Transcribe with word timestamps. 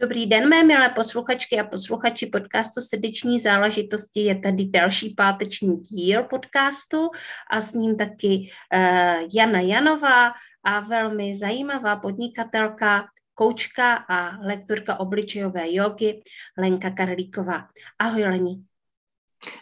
Dobrý 0.00 0.26
den, 0.26 0.48
mé 0.48 0.64
milé 0.64 0.88
posluchačky 0.88 1.60
a 1.60 1.64
posluchači 1.64 2.26
podcastu 2.26 2.80
Srdeční 2.80 3.40
záležitosti. 3.40 4.20
Je 4.20 4.38
tady 4.38 4.64
další 4.64 5.14
páteční 5.14 5.76
díl 5.76 6.22
podcastu 6.22 7.10
a 7.50 7.60
s 7.60 7.72
ním 7.72 7.96
taky 7.96 8.50
uh, 8.74 9.28
Jana 9.34 9.60
Janová 9.60 10.32
a 10.64 10.80
velmi 10.80 11.34
zajímavá 11.34 11.96
podnikatelka, 11.96 13.06
koučka 13.34 13.94
a 13.94 14.38
lektorka 14.38 15.00
obličejové 15.00 15.74
jogy 15.74 16.22
Lenka 16.58 16.90
Karlíková. 16.90 17.68
Ahoj 17.98 18.24
Lení. 18.24 18.64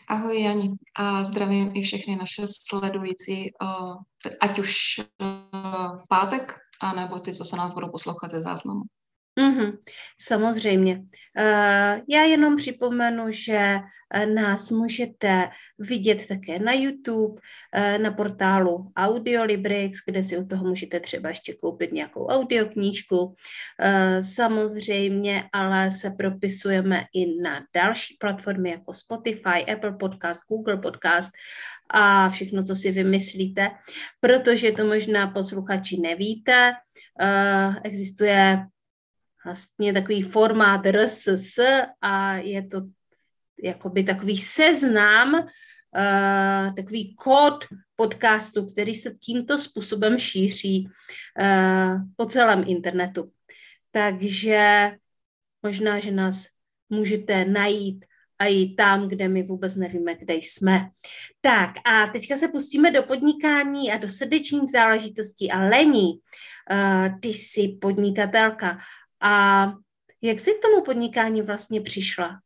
Ahoj 0.09 0.43
Jani 0.43 0.71
a 0.97 1.25
zdravím 1.25 1.73
i 1.75 1.83
všechny 1.83 2.17
naše 2.17 2.43
sledující, 2.47 3.53
uh, 3.63 3.97
ať 4.41 4.59
už 4.59 4.75
uh, 4.99 5.97
v 5.97 6.09
pátek, 6.09 6.55
anebo 6.81 7.19
ty, 7.19 7.35
co 7.35 7.45
se 7.45 7.57
nás 7.57 7.73
budou 7.73 7.91
poslouchat 7.91 8.31
ze 8.31 8.41
záznamu. 8.41 8.83
Mm-hmm, 9.39 9.79
samozřejmě. 10.21 10.97
Uh, 10.97 12.01
já 12.09 12.23
jenom 12.23 12.57
připomenu, 12.57 13.25
že 13.29 13.77
uh, 13.79 14.35
nás 14.35 14.71
můžete 14.71 15.49
vidět 15.79 16.27
také 16.27 16.59
na 16.59 16.73
YouTube, 16.73 17.35
uh, 17.35 17.99
na 18.03 18.11
portálu 18.11 18.93
Audiolibrix, 18.97 19.99
kde 20.07 20.23
si 20.23 20.39
u 20.39 20.47
toho 20.47 20.65
můžete 20.65 21.01
třeba 21.01 21.29
ještě 21.29 21.55
koupit 21.55 21.93
nějakou 21.93 22.27
audioknížku. 22.27 23.35
Samozřejmě, 24.21 25.45
ale 25.53 25.91
se 25.91 26.11
propisujeme 26.11 27.05
i 27.15 27.41
na 27.43 27.61
další 27.75 28.17
platformy 28.21 28.71
jako 28.71 28.95
Spotify, 28.95 29.73
Apple 29.73 29.93
Podcast, 29.93 30.41
Google 30.49 30.77
Podcast 30.77 31.31
a 31.91 32.29
všechno, 32.29 32.63
co 32.63 32.75
si 32.75 32.93
vymyslíte, 32.93 33.71
protože 34.21 34.73
to 34.73 34.87
možná 34.87 35.27
posluchači 35.27 36.01
nevíte. 36.01 36.73
Existuje 37.85 38.59
vlastně 39.47 39.93
takový 39.93 40.23
formát 40.23 40.81
RSS 40.87 41.59
a 42.01 42.35
je 42.35 42.67
to 42.67 42.81
jakoby 43.63 44.05
takový 44.05 44.39
seznam, 44.39 45.35
uh, 45.35 46.75
takový 46.75 47.15
kód 47.15 47.65
podcastu, 47.97 48.67
který 48.67 48.95
se 48.95 49.15
tímto 49.15 49.59
způsobem 49.59 50.19
šíří 50.19 50.89
uh, 50.89 52.01
po 52.17 52.27
celém 52.27 52.65
internetu. 52.67 53.31
Takže 53.91 54.91
možná, 55.63 56.01
že 56.01 56.11
nás 56.11 56.47
můžete 56.91 57.45
najít 57.45 58.05
a 58.39 58.47
i 58.47 58.75
tam, 58.75 59.09
kde 59.09 59.29
my 59.29 59.43
vůbec 59.43 59.77
nevíme, 59.77 60.15
kde 60.15 60.35
jsme. 60.35 60.89
Tak 61.41 61.71
a 61.85 62.07
teďka 62.07 62.37
se 62.37 62.49
pustíme 62.49 62.91
do 62.91 63.03
podnikání 63.03 63.93
a 63.93 63.99
do 63.99 64.09
srdečních 64.09 64.71
záležitostí. 64.71 65.51
A 65.51 65.61
Lení, 65.61 66.13
uh, 66.13 67.21
ty 67.21 67.29
jsi 67.29 67.69
podnikatelka 67.81 68.79
a 69.21 69.67
jak 70.23 70.41
jsi 70.41 70.51
k 70.51 70.63
tomu 70.63 70.85
podnikání 70.85 71.43
vlastně 71.43 71.81
přišla? 71.81 72.41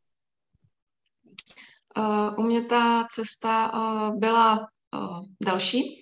Uh, 1.97 2.39
u 2.39 2.47
mě 2.47 2.61
ta 2.65 3.07
cesta 3.11 3.73
uh, 3.73 4.19
byla 4.19 4.59
uh, 4.59 5.25
další. 5.45 6.01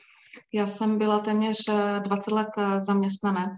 Já 0.53 0.67
jsem 0.67 0.97
byla 0.97 1.19
téměř 1.19 1.57
20 1.99 2.31
let 2.31 2.47
zaměstnanec 2.79 3.53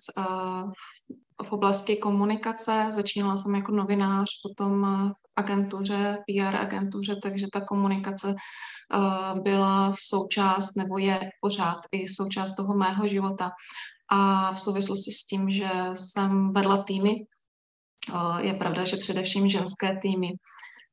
v 1.43 1.53
oblasti 1.53 1.97
komunikace. 1.97 2.87
Začínala 2.89 3.37
jsem 3.37 3.55
jako 3.55 3.71
novinář, 3.71 4.29
potom 4.43 4.81
v 5.13 5.31
agentuře, 5.35 6.17
PR 6.27 6.55
agentuře, 6.55 7.15
takže 7.23 7.47
ta 7.53 7.61
komunikace 7.61 8.35
byla 9.43 9.93
součást, 9.99 10.75
nebo 10.75 10.97
je 10.97 11.29
pořád 11.41 11.77
i 11.91 12.07
součást 12.07 12.55
toho 12.55 12.73
mého 12.73 13.07
života. 13.07 13.51
A 14.13 14.51
v 14.51 14.59
souvislosti 14.59 15.11
s 15.11 15.25
tím, 15.25 15.49
že 15.49 15.69
jsem 15.93 16.53
vedla 16.53 16.83
týmy, 16.83 17.25
je 18.39 18.53
pravda, 18.53 18.83
že 18.83 18.97
především 18.97 19.49
ženské 19.49 19.99
týmy, 20.01 20.33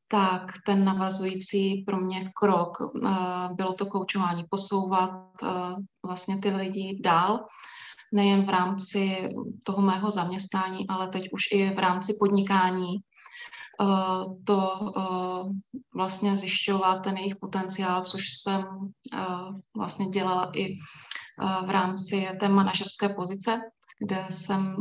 tak 0.08 0.42
ten 0.66 0.84
navazující 0.84 1.82
pro 1.86 1.96
mě 1.96 2.30
krok 2.40 2.78
bylo 3.52 3.72
to 3.72 3.86
koučování, 3.86 4.44
posouvat 4.50 5.10
vlastně 6.06 6.38
ty 6.38 6.50
lidi 6.50 7.00
dál, 7.04 7.46
nejen 8.12 8.46
v 8.46 8.48
rámci 8.48 9.28
toho 9.62 9.82
mého 9.82 10.10
zaměstnání, 10.10 10.88
ale 10.88 11.08
teď 11.08 11.28
už 11.32 11.42
i 11.52 11.74
v 11.74 11.78
rámci 11.78 12.16
podnikání, 12.20 12.96
to 14.44 14.92
vlastně 15.94 16.36
zjišťovat 16.36 16.98
ten 16.98 17.16
jejich 17.16 17.36
potenciál, 17.36 18.02
což 18.02 18.22
jsem 18.28 18.64
vlastně 19.76 20.06
dělala 20.06 20.50
i 20.54 20.78
v 21.66 21.70
rámci 21.70 22.28
té 22.40 22.48
manažerské 22.48 23.08
pozice, 23.08 23.60
kde 24.00 24.26
jsem 24.30 24.76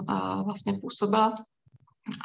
vlastně 0.45 0.73
působila 0.81 1.33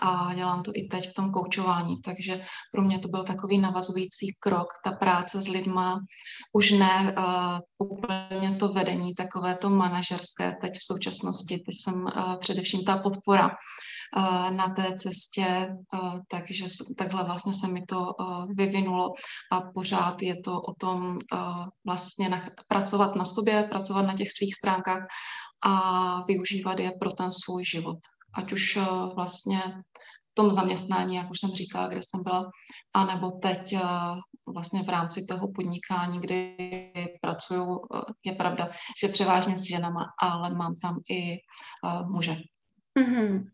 a 0.03 0.34
dělám 0.34 0.62
to 0.62 0.72
i 0.75 0.88
teď 0.88 1.09
v 1.09 1.15
tom 1.15 1.32
koučování, 1.32 2.00
takže 2.03 2.44
pro 2.72 2.82
mě 2.82 2.98
to 2.98 3.09
byl 3.09 3.25
takový 3.25 3.59
navazující 3.59 4.26
krok, 4.41 4.69
ta 4.84 4.92
práce 4.92 5.42
s 5.42 5.48
lidma, 5.48 6.00
už 6.53 6.71
ne 6.71 7.15
uh, 7.19 7.88
úplně 7.88 8.56
to 8.56 8.69
vedení, 8.69 9.15
takové 9.15 9.56
to 9.56 9.71
manažerské 9.71 10.56
teď 10.60 10.72
v 10.78 10.84
současnosti, 10.84 11.59
teď 11.59 11.75
jsem 11.75 11.94
uh, 11.94 12.37
především 12.38 12.84
ta 12.84 12.98
podpora 12.98 13.50
na 14.50 14.69
té 14.77 14.95
cestě, 14.95 15.77
takže 16.31 16.65
takhle 16.99 17.25
vlastně 17.25 17.55
se 17.55 17.69
mi 17.69 17.83
to 17.87 18.06
vyvinulo 18.56 19.12
a 19.53 19.61
pořád 19.61 20.23
je 20.23 20.41
to 20.41 20.61
o 20.61 20.75
tom 20.75 21.19
vlastně 21.87 22.28
na, 22.28 22.43
pracovat 22.69 23.17
na 23.17 23.25
sobě, 23.25 23.62
pracovat 23.71 24.03
na 24.03 24.15
těch 24.15 24.33
svých 24.33 24.55
stránkách 24.55 25.06
a 25.65 26.22
využívat 26.22 26.78
je 26.78 26.93
pro 27.01 27.12
ten 27.12 27.31
svůj 27.31 27.65
život 27.65 27.99
ať 28.34 28.53
už 28.53 28.78
vlastně 29.15 29.59
v 30.31 30.34
tom 30.34 30.53
zaměstnání, 30.53 31.15
jak 31.15 31.31
už 31.31 31.41
jsem 31.41 31.51
říkala, 31.51 31.89
kde 31.89 32.01
jsem 32.03 32.22
byla, 32.22 32.51
anebo 32.95 33.31
teď 33.31 33.77
vlastně 34.55 34.83
v 34.83 34.89
rámci 34.89 35.27
toho 35.28 35.53
podnikání, 35.53 36.21
kdy 36.21 36.56
pracuju, 37.22 37.81
je 38.25 38.33
pravda, 38.33 38.69
že 39.03 39.09
převážně 39.09 39.59
s 39.59 39.69
ženama, 39.69 40.05
ale 40.22 40.55
mám 40.55 40.75
tam 40.83 40.97
i 41.11 41.37
muže. 42.06 42.37
Mm-hmm. 42.99 43.45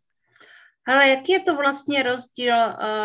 Ale 0.89 1.09
jaký 1.09 1.33
je 1.33 1.41
to 1.41 1.57
vlastně 1.57 2.03
rozdíl 2.03 2.55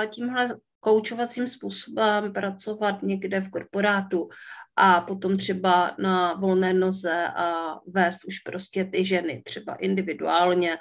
tímhle 0.10 0.48
koučovacím 0.80 1.48
způsobem 1.48 2.34
pracovat 2.34 3.04
někde 3.04 3.42
v 3.42 3.50
korporátu 3.50 4.30
a 4.76 5.02
potom 5.02 5.38
třeba 5.38 5.96
na 6.00 6.34
volné 6.34 6.74
noze 6.74 7.28
a 7.28 7.78
vést 7.88 8.26
už 8.26 8.40
prostě 8.40 8.86
ty 8.86 9.06
ženy 9.06 9.42
třeba 9.46 9.76
individuálně 9.76 10.78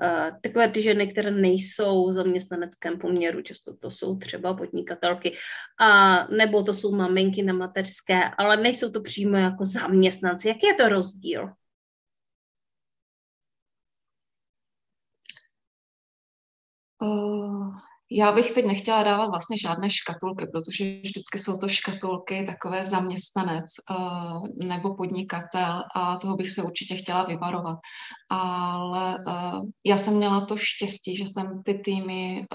Eh, 0.00 0.32
takové 0.42 0.68
ty 0.68 0.82
ženy, 0.82 1.06
které 1.06 1.30
nejsou 1.30 2.08
v 2.08 2.12
zaměstnaneckém 2.12 2.98
poměru, 2.98 3.42
často 3.42 3.76
to 3.76 3.90
jsou 3.90 4.16
třeba 4.16 4.54
podnikatelky, 4.54 5.36
a 5.80 6.26
nebo 6.26 6.62
to 6.62 6.74
jsou 6.74 6.94
maminky 6.94 7.42
na 7.42 7.52
mateřské, 7.52 8.20
ale 8.38 8.56
nejsou 8.56 8.90
to 8.90 9.00
přímo 9.00 9.36
jako 9.36 9.64
zaměstnanci. 9.64 10.48
Jaký 10.48 10.66
je 10.66 10.74
to 10.74 10.88
rozdíl? 10.88 11.48
Uh, 17.02 17.76
já 18.10 18.32
bych 18.32 18.52
teď 18.52 18.66
nechtěla 18.66 19.02
dávat 19.02 19.26
vlastně 19.26 19.58
žádné 19.58 19.90
škatulky, 19.90 20.46
protože 20.46 20.84
vždycky 20.84 21.38
jsou 21.38 21.58
to 21.58 21.68
škatulky 21.68 22.44
takové 22.46 22.82
zaměstnanec 22.82 23.64
uh, 23.90 24.66
nebo 24.68 24.94
podnikatel 24.94 25.82
a 25.94 26.16
toho 26.16 26.36
bych 26.36 26.50
se 26.50 26.62
určitě 26.62 26.94
chtěla 26.96 27.22
vyvarovat. 27.24 27.78
Ale 28.30 29.18
uh, 29.26 29.64
já 29.86 29.96
jsem 29.96 30.16
měla 30.16 30.40
to 30.40 30.56
štěstí, 30.56 31.16
že 31.16 31.24
jsem 31.24 31.62
ty 31.62 31.74
týmy 31.74 32.46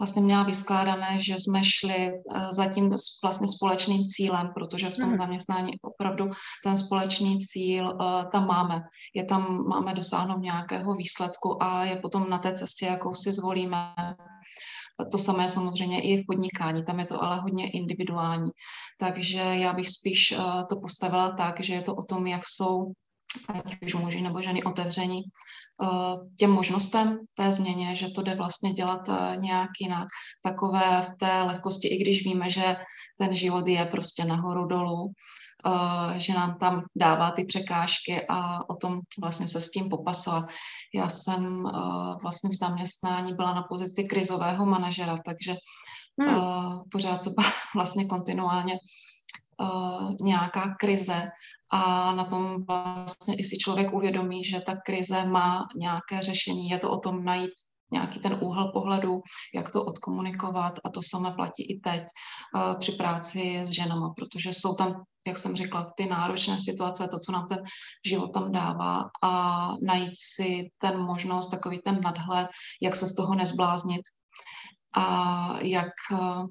vlastně 0.00 0.22
měla 0.22 0.42
vyskládané, 0.42 1.18
že 1.20 1.34
jsme 1.34 1.60
šli 1.64 2.08
eh, 2.08 2.52
za 2.52 2.72
tím 2.72 2.90
vlastně 3.22 3.48
společným 3.48 4.08
cílem, 4.08 4.50
protože 4.54 4.90
v 4.90 4.96
tom 4.96 5.08
hmm. 5.08 5.18
zaměstnání 5.18 5.72
opravdu 5.82 6.30
ten 6.64 6.76
společný 6.76 7.38
cíl 7.38 7.88
uh, 7.88 8.30
tam 8.32 8.46
máme. 8.46 8.82
Je 9.14 9.24
tam, 9.24 9.64
máme 9.68 9.94
dosáhnout 9.94 10.40
nějakého 10.40 10.94
výsledku 10.94 11.62
a 11.62 11.84
je 11.84 11.96
potom 11.96 12.30
na 12.30 12.38
té 12.38 12.52
cestě, 12.52 12.86
jakou 12.86 13.14
si 13.14 13.32
zvolíme. 13.32 13.94
To 15.12 15.18
samé 15.18 15.48
samozřejmě 15.48 16.02
i 16.02 16.22
v 16.22 16.26
podnikání, 16.26 16.84
tam 16.84 16.98
je 17.00 17.04
to 17.04 17.22
ale 17.22 17.40
hodně 17.40 17.70
individuální. 17.70 18.50
Takže 18.98 19.38
já 19.38 19.72
bych 19.72 19.88
spíš 19.88 20.32
uh, 20.32 20.62
to 20.68 20.80
postavila 20.80 21.30
tak, 21.32 21.60
že 21.60 21.74
je 21.74 21.82
to 21.82 21.94
o 21.94 22.02
tom, 22.02 22.26
jak 22.26 22.42
jsou 22.46 22.92
ať 23.48 23.82
už 23.82 23.94
muži 23.94 24.20
nebo 24.20 24.42
ženy 24.42 24.62
otevření 24.62 25.22
eh, 25.22 25.86
těm 26.36 26.50
možnostem 26.50 27.18
té 27.36 27.52
změně, 27.52 27.96
že 27.96 28.08
to 28.08 28.22
jde 28.22 28.34
vlastně 28.34 28.72
dělat 28.72 29.08
eh, 29.08 29.36
nějak 29.36 29.70
jinak. 29.80 30.08
Takové 30.42 31.02
v 31.02 31.10
té 31.18 31.42
lehkosti, 31.42 31.88
i 31.88 31.98
když 31.98 32.24
víme, 32.24 32.50
že 32.50 32.76
ten 33.18 33.34
život 33.34 33.66
je 33.66 33.84
prostě 33.84 34.24
nahoru 34.24 34.66
dolů, 34.66 35.12
eh, 35.66 36.20
že 36.20 36.34
nám 36.34 36.58
tam 36.58 36.82
dává 36.96 37.30
ty 37.30 37.44
překážky 37.44 38.26
a 38.28 38.70
o 38.70 38.74
tom 38.74 39.00
vlastně 39.20 39.48
se 39.48 39.60
s 39.60 39.70
tím 39.70 39.88
popasovat. 39.88 40.44
Já 40.94 41.08
jsem 41.08 41.64
vlastně 42.22 42.50
v 42.50 42.58
zaměstnání 42.58 43.34
byla 43.34 43.54
na 43.54 43.62
pozici 43.62 44.04
krizového 44.04 44.66
manažera, 44.66 45.16
takže 45.24 45.54
hmm. 46.20 46.36
pořád 46.90 47.24
to 47.24 47.30
byla 47.30 47.46
vlastně 47.74 48.04
kontinuálně 48.04 48.78
nějaká 50.20 50.74
krize 50.80 51.30
a 51.70 52.12
na 52.12 52.24
tom 52.24 52.64
vlastně 52.64 53.34
i 53.34 53.44
si 53.44 53.58
člověk 53.58 53.92
uvědomí, 53.92 54.44
že 54.44 54.60
ta 54.60 54.76
krize 54.86 55.24
má 55.24 55.68
nějaké 55.76 56.20
řešení. 56.20 56.68
Je 56.68 56.78
to 56.78 56.90
o 56.90 56.98
tom 56.98 57.24
najít 57.24 57.52
nějaký 57.92 58.18
ten 58.18 58.38
úhel 58.40 58.70
pohledu, 58.72 59.20
jak 59.54 59.70
to 59.70 59.84
odkomunikovat 59.84 60.74
a 60.84 60.90
to 60.90 61.00
samé 61.02 61.30
platí 61.30 61.72
i 61.72 61.80
teď 61.80 62.02
uh, 62.02 62.78
při 62.78 62.92
práci 62.92 63.60
s 63.64 63.68
ženama, 63.68 64.14
protože 64.16 64.50
jsou 64.50 64.74
tam, 64.74 65.02
jak 65.26 65.38
jsem 65.38 65.56
řekla, 65.56 65.92
ty 65.96 66.06
náročné 66.06 66.60
situace, 66.60 67.08
to, 67.08 67.18
co 67.18 67.32
nám 67.32 67.48
ten 67.48 67.58
život 68.06 68.30
tam 68.34 68.52
dává 68.52 69.04
a 69.22 69.68
najít 69.86 70.12
si 70.34 70.60
ten 70.78 71.00
možnost, 71.00 71.50
takový 71.50 71.78
ten 71.84 72.00
nadhled, 72.00 72.48
jak 72.82 72.96
se 72.96 73.06
z 73.06 73.14
toho 73.14 73.34
nezbláznit 73.34 74.02
a 74.96 75.56
jak 75.60 75.92
uh, 76.12 76.46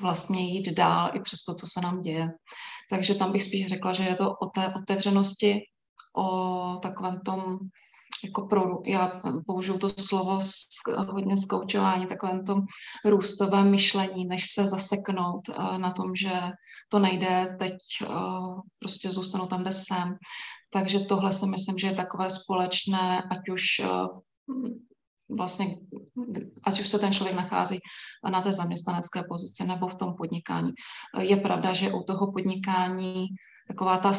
vlastně 0.00 0.40
jít 0.40 0.74
dál 0.74 1.10
i 1.14 1.20
přes 1.20 1.38
to, 1.42 1.54
co 1.54 1.66
se 1.66 1.80
nám 1.80 2.00
děje. 2.00 2.28
Takže 2.90 3.14
tam 3.14 3.32
bych 3.32 3.42
spíš 3.42 3.66
řekla, 3.66 3.92
že 3.92 4.04
je 4.04 4.14
to 4.14 4.34
o 4.34 4.46
té 4.46 4.74
otevřenosti, 4.76 5.60
o 6.16 6.78
takovém 6.82 7.20
tom, 7.20 7.58
jako 8.24 8.46
pro, 8.46 8.62
já 8.86 9.20
použiju 9.46 9.78
to 9.78 9.88
slovo 9.88 10.40
hodně 11.10 11.36
zkoučování, 11.36 12.06
takovém 12.06 12.44
tom 12.44 12.60
růstovém 13.04 13.70
myšlení, 13.70 14.24
než 14.24 14.44
se 14.46 14.66
zaseknout 14.66 15.48
uh, 15.48 15.78
na 15.78 15.90
tom, 15.90 16.16
že 16.16 16.32
to 16.88 16.98
nejde, 16.98 17.56
teď 17.58 17.74
uh, 18.02 18.60
prostě 18.78 19.10
zůstanu 19.10 19.46
tam, 19.46 19.62
kde 19.62 19.72
jsem. 19.72 20.16
Takže 20.72 21.00
tohle 21.00 21.32
si 21.32 21.46
myslím, 21.46 21.78
že 21.78 21.86
je 21.86 21.94
takové 21.94 22.30
společné, 22.30 23.22
ať 23.30 23.48
už 23.52 23.62
uh, 23.80 24.20
vlastně, 25.28 25.66
ať 26.64 26.80
už 26.80 26.88
se 26.88 26.98
ten 26.98 27.12
člověk 27.12 27.36
nachází 27.36 27.78
na 28.30 28.40
té 28.40 28.52
zaměstnanecké 28.52 29.22
pozici 29.28 29.64
nebo 29.64 29.88
v 29.88 29.94
tom 29.94 30.14
podnikání. 30.14 30.72
Je 31.18 31.36
pravda, 31.36 31.72
že 31.72 31.92
u 31.92 32.02
toho 32.02 32.32
podnikání 32.32 33.26
taková 33.68 33.98
ta, 33.98 34.12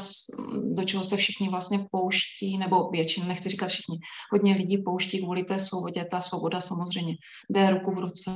do 0.74 0.84
čeho 0.84 1.04
se 1.04 1.18
všichni 1.18 1.50
vlastně 1.50 1.80
pouští, 1.92 2.58
nebo 2.58 2.90
většina, 2.90 3.28
nechci 3.28 3.50
říkat 3.50 3.68
všichni, 3.68 4.00
hodně 4.32 4.54
lidí 4.54 4.78
pouští 4.78 5.20
kvůli 5.20 5.44
té 5.44 5.60
svobodě. 5.60 6.06
Ta 6.12 6.22
svoboda 6.22 6.62
samozřejmě 6.62 7.14
jde 7.50 7.70
ruku 7.70 7.92
v 7.92 8.00
ruce 8.00 8.32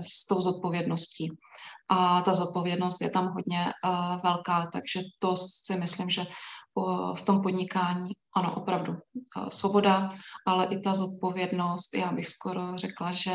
s 0.00 0.26
tou 0.26 0.40
zodpovědností. 0.40 1.30
A 1.90 2.22
ta 2.22 2.34
zodpovědnost 2.34 3.00
je 3.00 3.10
tam 3.10 3.32
hodně 3.32 3.64
uh, 3.64 4.22
velká, 4.22 4.68
takže 4.72 5.00
to 5.18 5.36
si 5.36 5.76
myslím, 5.76 6.10
že 6.10 6.26
v 7.14 7.22
tom 7.22 7.42
podnikání, 7.42 8.10
ano, 8.36 8.54
opravdu 8.54 8.96
svoboda, 9.48 10.08
ale 10.46 10.66
i 10.66 10.80
ta 10.80 10.94
zodpovědnost, 10.94 11.94
já 11.94 12.12
bych 12.12 12.28
skoro 12.28 12.76
řekla, 12.76 13.12
že 13.12 13.34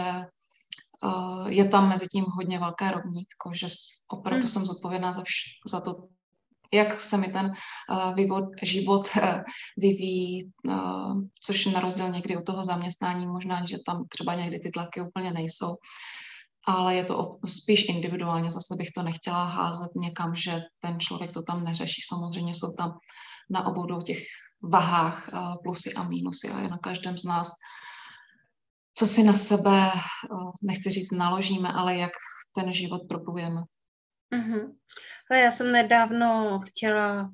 je 1.47 1.67
tam 1.67 1.89
mezi 1.89 2.07
tím 2.07 2.25
hodně 2.35 2.59
velké 2.59 2.91
rovnítko, 2.91 3.51
že 3.53 3.67
opravdu 4.07 4.39
hmm. 4.39 4.47
jsem 4.47 4.65
zodpovědná 4.65 5.13
za, 5.13 5.21
vš- 5.21 5.59
za 5.67 5.81
to, 5.81 5.95
jak 6.73 6.99
se 6.99 7.17
mi 7.17 7.27
ten 7.27 7.45
uh, 7.45 8.15
vývod, 8.15 8.43
život 8.61 9.07
uh, 9.17 9.39
vyvíjí, 9.77 10.51
uh, 10.67 11.21
což 11.43 11.65
na 11.65 11.79
rozdíl 11.79 12.09
někdy 12.09 12.37
u 12.37 12.41
toho 12.41 12.63
zaměstnání 12.63 13.27
možná, 13.27 13.65
že 13.65 13.77
tam 13.85 14.07
třeba 14.09 14.35
někdy 14.35 14.59
ty 14.59 14.69
tlaky 14.69 15.01
úplně 15.01 15.31
nejsou, 15.31 15.75
ale 16.67 16.95
je 16.95 17.03
to 17.03 17.37
spíš 17.45 17.89
individuálně, 17.89 18.51
zase 18.51 18.75
bych 18.75 18.91
to 18.95 19.03
nechtěla 19.03 19.45
házet 19.45 19.91
někam, 19.95 20.35
že 20.35 20.61
ten 20.79 20.99
člověk 20.99 21.31
to 21.31 21.41
tam 21.41 21.63
neřeší. 21.63 22.01
Samozřejmě 22.07 22.53
jsou 22.55 22.73
tam 22.77 22.91
na 23.49 23.65
obou 23.65 24.01
těch 24.01 24.23
vahách 24.61 25.29
plusy 25.63 25.93
a 25.93 26.03
mínusy 26.03 26.49
a 26.49 26.59
je 26.59 26.69
na 26.69 26.77
každém 26.77 27.17
z 27.17 27.23
nás, 27.23 27.51
co 28.97 29.07
si 29.07 29.23
na 29.23 29.33
sebe, 29.33 29.91
nechci 30.63 30.89
říct 30.89 31.11
naložíme, 31.11 31.69
ale 31.69 31.97
jak 31.97 32.11
ten 32.55 32.73
život 32.73 33.01
propujeme. 33.09 33.61
Mm-hmm. 34.35 34.73
Ale 35.31 35.39
já 35.39 35.51
jsem 35.51 35.71
nedávno 35.71 36.59
chtěla 36.65 37.31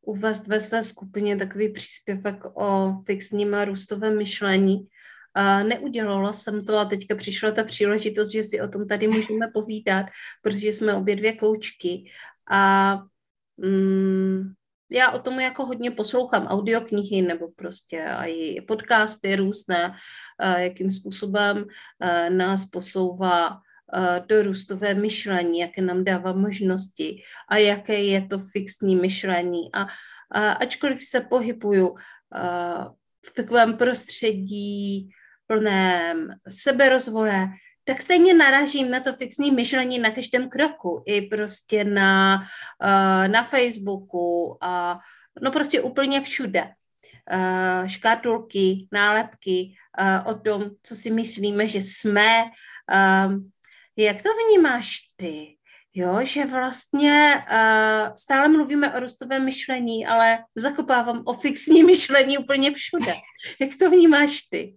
uvést 0.00 0.46
ve 0.46 0.60
své 0.60 0.82
skupině 0.82 1.36
takový 1.36 1.72
příspěvek 1.72 2.44
o 2.54 3.02
fixním 3.06 3.54
a 3.54 3.64
růstovém 3.64 4.18
myšlení. 4.18 4.88
A 5.34 5.62
neudělala 5.62 6.32
jsem 6.32 6.64
to 6.64 6.78
a 6.78 6.84
teďka 6.84 7.16
přišla 7.16 7.50
ta 7.50 7.64
příležitost, 7.64 8.32
že 8.32 8.42
si 8.42 8.60
o 8.60 8.68
tom 8.68 8.88
tady 8.88 9.06
můžeme 9.06 9.46
povídat, 9.54 10.06
protože 10.42 10.68
jsme 10.68 10.94
obě 10.94 11.16
dvě 11.16 11.36
koučky 11.36 12.10
a 12.50 12.94
mm, 13.56 14.52
já 14.90 15.10
o 15.10 15.18
tom 15.18 15.40
jako 15.40 15.66
hodně 15.66 15.90
poslouchám 15.90 16.46
audioknihy 16.46 17.22
nebo 17.22 17.48
prostě 17.56 18.06
i 18.26 18.60
podcasty 18.60 19.36
různé, 19.36 19.94
jakým 20.56 20.90
způsobem 20.90 21.64
nás 22.28 22.66
posouvá 22.66 23.60
do 24.26 24.42
růstové 24.42 24.94
myšlení, 24.94 25.58
jaké 25.58 25.82
nám 25.82 26.04
dává 26.04 26.32
možnosti 26.32 27.22
a 27.48 27.56
jaké 27.56 28.02
je 28.02 28.26
to 28.26 28.38
fixní 28.38 28.96
myšlení. 28.96 29.74
A, 29.74 29.86
a 30.30 30.52
ačkoliv 30.52 31.04
se 31.04 31.20
pohybuju 31.20 31.94
v 33.26 33.32
takovém 33.36 33.76
prostředí 33.76 35.10
plném 35.46 36.28
seberozvoje, 36.48 37.48
tak 37.84 38.02
stejně 38.02 38.34
naražím 38.34 38.90
na 38.90 39.00
to 39.00 39.12
fixní 39.12 39.50
myšlení 39.50 39.98
na 39.98 40.10
každém 40.10 40.48
kroku, 40.48 41.02
i 41.06 41.22
prostě 41.22 41.84
na, 41.84 42.42
uh, 42.82 43.28
na 43.28 43.42
Facebooku 43.42 44.58
a 44.60 44.98
no 45.42 45.50
prostě 45.50 45.80
úplně 45.80 46.20
všude. 46.20 46.70
Uh, 47.32 47.88
škatulky, 47.88 48.88
nálepky 48.92 49.74
uh, 50.00 50.32
o 50.32 50.38
tom, 50.38 50.70
co 50.82 50.94
si 50.94 51.10
myslíme, 51.10 51.68
že 51.68 51.78
jsme. 51.78 52.44
Jak 53.96 54.22
to 54.22 54.28
vnímáš 54.34 54.98
ty? 55.16 55.56
Jo, 55.94 56.18
že 56.22 56.46
vlastně 56.46 57.44
uh, 57.50 58.14
stále 58.14 58.48
mluvíme 58.48 58.94
o 58.94 59.00
růstovém 59.00 59.44
myšlení, 59.44 60.06
ale 60.06 60.38
zakopávám 60.54 61.22
o 61.24 61.32
fixní 61.32 61.82
myšlení 61.84 62.38
úplně 62.38 62.70
všude. 62.74 63.14
Jak 63.60 63.70
to 63.78 63.90
vnímáš 63.90 64.40
ty? 64.40 64.74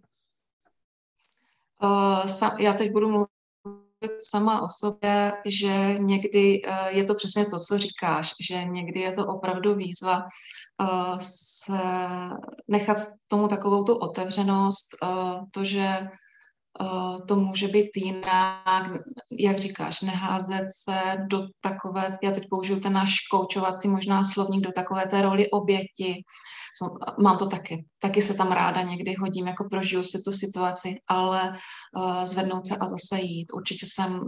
Uh, 1.83 2.57
já 2.59 2.73
teď 2.73 2.91
budu 2.91 3.09
mluvit 3.09 4.17
sama 4.21 4.61
o 4.61 4.67
sobě, 4.69 5.33
že 5.45 5.95
někdy 5.99 6.61
uh, 6.61 6.87
je 6.87 7.03
to 7.03 7.13
přesně 7.13 7.45
to, 7.45 7.59
co 7.59 7.77
říkáš, 7.77 8.33
že 8.49 8.63
někdy 8.63 8.99
je 8.99 9.11
to 9.11 9.25
opravdu 9.25 9.75
výzva 9.75 10.17
uh, 10.81 11.17
se 11.19 11.81
nechat 12.67 12.97
tomu 13.27 13.47
takovou 13.47 13.83
tu 13.83 13.95
otevřenost, 13.95 14.87
to, 15.51 15.63
že 15.63 16.07
to 17.27 17.35
může 17.35 17.67
být 17.67 17.89
jinak, 17.95 18.91
jak 19.39 19.59
říkáš, 19.59 20.01
neházet 20.01 20.65
se 20.83 20.99
do 21.27 21.41
takové, 21.61 22.17
já 22.23 22.31
teď 22.31 22.43
použiju 22.49 22.79
ten 22.79 22.93
náš 22.93 23.13
koučovací 23.31 23.87
možná 23.87 24.23
slovník, 24.23 24.63
do 24.63 24.71
takové 24.71 25.05
té 25.05 25.21
roli 25.21 25.49
oběti, 25.49 26.23
mám 27.19 27.37
to 27.37 27.47
taky. 27.47 27.85
Taky 28.01 28.21
se 28.21 28.33
tam 28.33 28.51
ráda 28.51 28.81
někdy 28.81 29.15
hodím, 29.19 29.47
jako 29.47 29.67
prožiju 29.69 30.03
si 30.03 30.21
tu 30.25 30.31
situaci, 30.31 30.95
ale 31.07 31.49
uh, 31.49 32.23
zvednout 32.23 32.67
se 32.67 32.75
a 32.77 32.87
zase 32.87 33.19
jít. 33.21 33.47
Určitě 33.53 33.85
jsem 33.89 34.21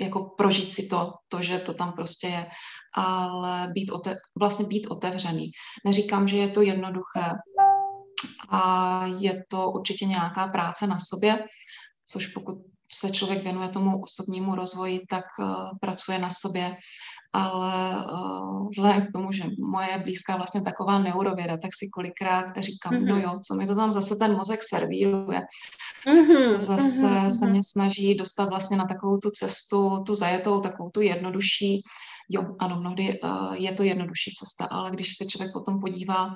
jako 0.00 0.24
prožít 0.24 0.74
si 0.74 0.86
to, 0.86 1.12
to, 1.28 1.42
že 1.42 1.58
to 1.58 1.74
tam 1.74 1.92
prostě 1.92 2.26
je, 2.26 2.46
ale 2.94 3.68
být 3.74 3.90
ote- 3.90 4.16
vlastně 4.38 4.66
být 4.66 4.86
otevřený. 4.86 5.50
Neříkám, 5.84 6.28
že 6.28 6.36
je 6.36 6.48
to 6.48 6.62
jednoduché 6.62 7.30
a 8.48 9.06
je 9.18 9.44
to 9.48 9.70
určitě 9.70 10.06
nějaká 10.06 10.46
práce 10.46 10.86
na 10.86 10.98
sobě, 10.98 11.44
což 12.06 12.26
pokud 12.26 12.58
se 12.92 13.10
člověk 13.10 13.42
věnuje 13.42 13.68
tomu 13.68 14.02
osobnímu 14.02 14.54
rozvoji, 14.54 15.00
tak 15.10 15.24
uh, 15.38 15.78
pracuje 15.80 16.18
na 16.18 16.30
sobě 16.30 16.76
ale 17.34 18.06
uh, 18.12 18.68
vzhledem 18.70 19.06
k 19.06 19.12
tomu, 19.12 19.32
že 19.32 19.44
moje 19.58 19.98
blízká 19.98 20.36
vlastně 20.36 20.62
taková 20.62 20.98
neurověda, 20.98 21.56
tak 21.56 21.70
si 21.74 21.88
kolikrát 21.94 22.58
říkám, 22.58 22.94
mm-hmm. 22.94 23.06
no 23.06 23.18
jo, 23.18 23.40
co 23.46 23.54
mi 23.54 23.66
to 23.66 23.74
tam 23.74 23.92
zase 23.92 24.16
ten 24.16 24.36
mozek 24.36 24.60
servíruje. 24.62 25.40
Mm-hmm. 26.06 26.58
Zase 26.58 27.06
mm-hmm. 27.06 27.38
se 27.38 27.46
mě 27.46 27.60
snaží 27.62 28.14
dostat 28.14 28.48
vlastně 28.48 28.76
na 28.76 28.84
takovou 28.84 29.18
tu 29.18 29.30
cestu, 29.30 30.02
tu 30.06 30.14
zajetou, 30.14 30.60
takovou 30.60 30.90
tu 30.90 31.00
jednodušší. 31.00 31.82
Jo, 32.28 32.42
ano, 32.58 32.80
mnohdy 32.80 33.20
uh, 33.20 33.54
je 33.54 33.72
to 33.72 33.82
jednodušší 33.82 34.32
cesta, 34.38 34.64
ale 34.70 34.90
když 34.90 35.16
se 35.16 35.26
člověk 35.26 35.52
potom 35.52 35.80
podívá 35.80 36.30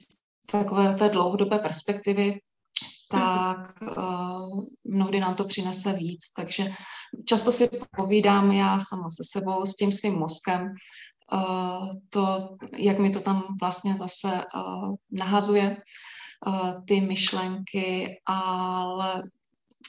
z 0.00 0.46
takové 0.52 0.94
té 0.94 1.08
dlouhodobé 1.08 1.58
perspektivy, 1.58 2.38
tak 3.10 3.74
uh, 3.82 4.64
mnohdy 4.84 5.20
nám 5.20 5.34
to 5.34 5.44
přinese 5.44 5.92
víc. 5.92 6.20
Takže 6.36 6.70
často 7.26 7.52
si 7.52 7.68
povídám 7.96 8.52
já 8.52 8.80
sama 8.80 9.10
se 9.10 9.22
sebou, 9.30 9.66
s 9.66 9.76
tím 9.76 9.92
svým 9.92 10.14
mozkem, 10.14 10.62
uh, 11.32 11.90
to, 12.10 12.56
jak 12.76 12.98
mi 12.98 13.10
to 13.10 13.20
tam 13.20 13.44
vlastně 13.60 13.96
zase 13.96 14.44
uh, 14.54 14.94
nahazuje, 15.10 15.76
uh, 16.46 16.84
ty 16.84 17.00
myšlenky, 17.00 18.20
ale 18.26 19.22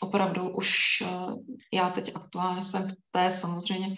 opravdu 0.02 0.50
už 0.50 0.74
uh, 1.02 1.36
já 1.74 1.90
teď 1.90 2.16
aktuálně 2.16 2.62
jsem 2.62 2.88
v 2.88 2.94
té 3.12 3.32
samozřejmě 3.32 3.96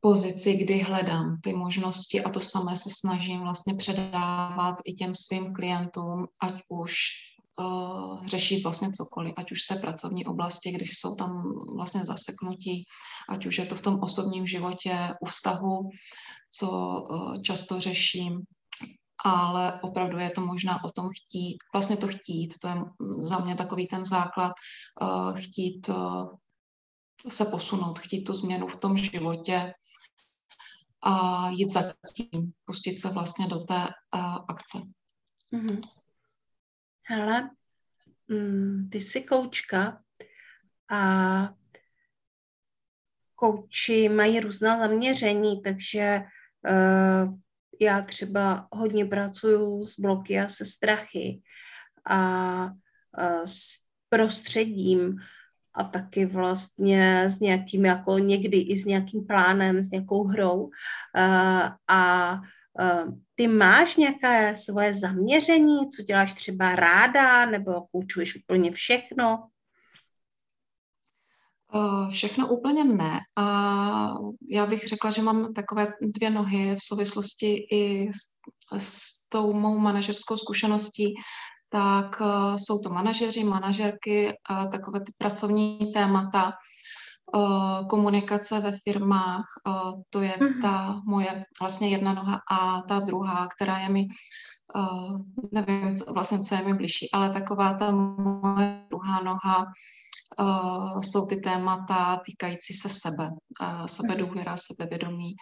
pozici, 0.00 0.56
kdy 0.56 0.78
hledám 0.78 1.40
ty 1.42 1.52
možnosti 1.52 2.24
a 2.24 2.30
to 2.30 2.40
samé 2.40 2.76
se 2.76 2.90
snažím 2.92 3.40
vlastně 3.40 3.74
předávat 3.74 4.74
i 4.84 4.92
těm 4.92 5.14
svým 5.14 5.54
klientům, 5.54 6.26
ať 6.42 6.54
už 6.68 6.94
uh, 7.58 8.26
řeší 8.26 8.62
vlastně 8.62 8.92
cokoliv, 8.92 9.34
ať 9.36 9.52
už 9.52 9.62
z 9.62 9.66
té 9.66 9.74
pracovní 9.76 10.26
oblasti, 10.26 10.72
když 10.72 10.98
jsou 10.98 11.14
tam 11.14 11.42
vlastně 11.76 12.04
zaseknutí, 12.04 12.84
ať 13.28 13.46
už 13.46 13.58
je 13.58 13.66
to 13.66 13.74
v 13.74 13.82
tom 13.82 14.00
osobním 14.02 14.46
životě, 14.46 15.14
u 15.20 15.26
vztahu, 15.26 15.88
co 16.50 16.68
uh, 16.70 17.42
často 17.42 17.80
řeším, 17.80 18.40
ale 19.24 19.80
opravdu 19.82 20.18
je 20.18 20.30
to 20.30 20.40
možná 20.40 20.84
o 20.84 20.90
tom 20.90 21.08
chtít, 21.16 21.56
vlastně 21.72 21.96
to 21.96 22.08
chtít, 22.08 22.54
to 22.62 22.68
je 22.68 22.74
za 23.22 23.38
mě 23.38 23.54
takový 23.54 23.86
ten 23.86 24.04
základ, 24.04 24.52
uh, 25.02 25.36
chtít 25.36 25.88
uh, 25.88 26.28
se 27.28 27.44
posunout, 27.44 27.98
chtít 27.98 28.24
tu 28.24 28.32
změnu 28.32 28.68
v 28.68 28.76
tom 28.76 28.98
životě 28.98 29.72
a 31.02 31.48
jít 31.50 31.68
za 31.68 31.82
tím, 32.14 32.52
pustit 32.64 33.00
se 33.00 33.08
vlastně 33.08 33.46
do 33.46 33.58
té 33.58 33.88
uh, 34.14 34.36
akce. 34.48 34.78
Mm-hmm. 35.52 36.03
Hele, 37.06 37.50
mm, 38.28 38.88
ty 38.92 39.00
jsi 39.00 39.22
koučka 39.22 40.00
a 40.90 41.54
kouči 43.34 44.08
mají 44.08 44.40
různá 44.40 44.78
zaměření, 44.78 45.62
takže 45.62 46.22
uh, 46.70 47.38
já 47.80 48.00
třeba 48.00 48.68
hodně 48.72 49.04
pracuju 49.04 49.86
s 49.86 50.00
bloky 50.00 50.40
a 50.40 50.48
se 50.48 50.64
strachy 50.64 51.42
a 52.06 52.64
uh, 52.64 53.44
s 53.44 53.84
prostředím 54.08 55.16
a 55.74 55.84
taky 55.84 56.26
vlastně 56.26 57.24
s 57.24 57.40
nějakým, 57.40 57.84
jako 57.84 58.18
někdy 58.18 58.58
i 58.58 58.78
s 58.78 58.84
nějakým 58.84 59.26
plánem, 59.26 59.82
s 59.82 59.90
nějakou 59.90 60.24
hrou. 60.24 60.62
Uh, 60.64 60.72
a 61.88 62.40
ty 63.34 63.48
máš 63.48 63.96
nějaké 63.96 64.56
svoje 64.56 64.94
zaměření, 64.94 65.88
co 65.88 66.02
děláš 66.02 66.34
třeba 66.34 66.74
ráda, 66.74 67.46
nebo 67.46 67.72
koučuješ 67.92 68.36
úplně 68.36 68.72
všechno? 68.72 69.48
Všechno 72.10 72.48
úplně 72.48 72.84
ne. 72.84 73.20
A 73.36 74.14
já 74.50 74.66
bych 74.66 74.88
řekla, 74.88 75.10
že 75.10 75.22
mám 75.22 75.54
takové 75.54 75.86
dvě 76.00 76.30
nohy 76.30 76.74
v 76.74 76.82
souvislosti 76.82 77.66
i 77.72 78.08
s, 78.12 78.18
s 78.78 79.28
tou 79.28 79.52
mou 79.52 79.78
manažerskou 79.78 80.36
zkušeností, 80.36 81.14
tak 81.68 82.22
jsou 82.56 82.78
to 82.78 82.90
manažeři, 82.90 83.44
manažerky, 83.44 84.32
takové 84.70 85.00
ty 85.00 85.12
pracovní 85.18 85.92
témata, 85.94 86.52
uh, 87.34 87.86
komunikace 87.86 88.60
ve 88.60 88.72
firmách, 88.88 89.44
uh, 89.66 90.02
to 90.10 90.20
je 90.20 90.32
mm-hmm. 90.32 90.62
ta 90.62 91.00
moje 91.06 91.44
vlastně 91.60 91.88
jedna 91.88 92.14
noha 92.14 92.40
a 92.50 92.82
ta 92.82 93.00
druhá, 93.00 93.48
která 93.56 93.78
je 93.78 93.88
mi, 93.88 94.06
uh, 94.76 95.18
nevím 95.52 95.96
co, 95.96 96.12
vlastně, 96.12 96.38
co 96.38 96.54
je 96.54 96.62
mi 96.62 96.74
blížší, 96.74 97.10
ale 97.12 97.30
taková 97.30 97.74
ta 97.74 97.90
moje 97.90 98.84
druhá 98.90 99.22
noha 99.22 99.66
uh, 100.38 101.00
jsou 101.00 101.26
ty 101.26 101.36
témata 101.36 102.20
týkající 102.26 102.74
se 102.74 102.88
sebe, 102.88 103.28
uh, 103.60 103.86
sebedůvěra, 103.86 104.56
sebevědomí, 104.56 105.34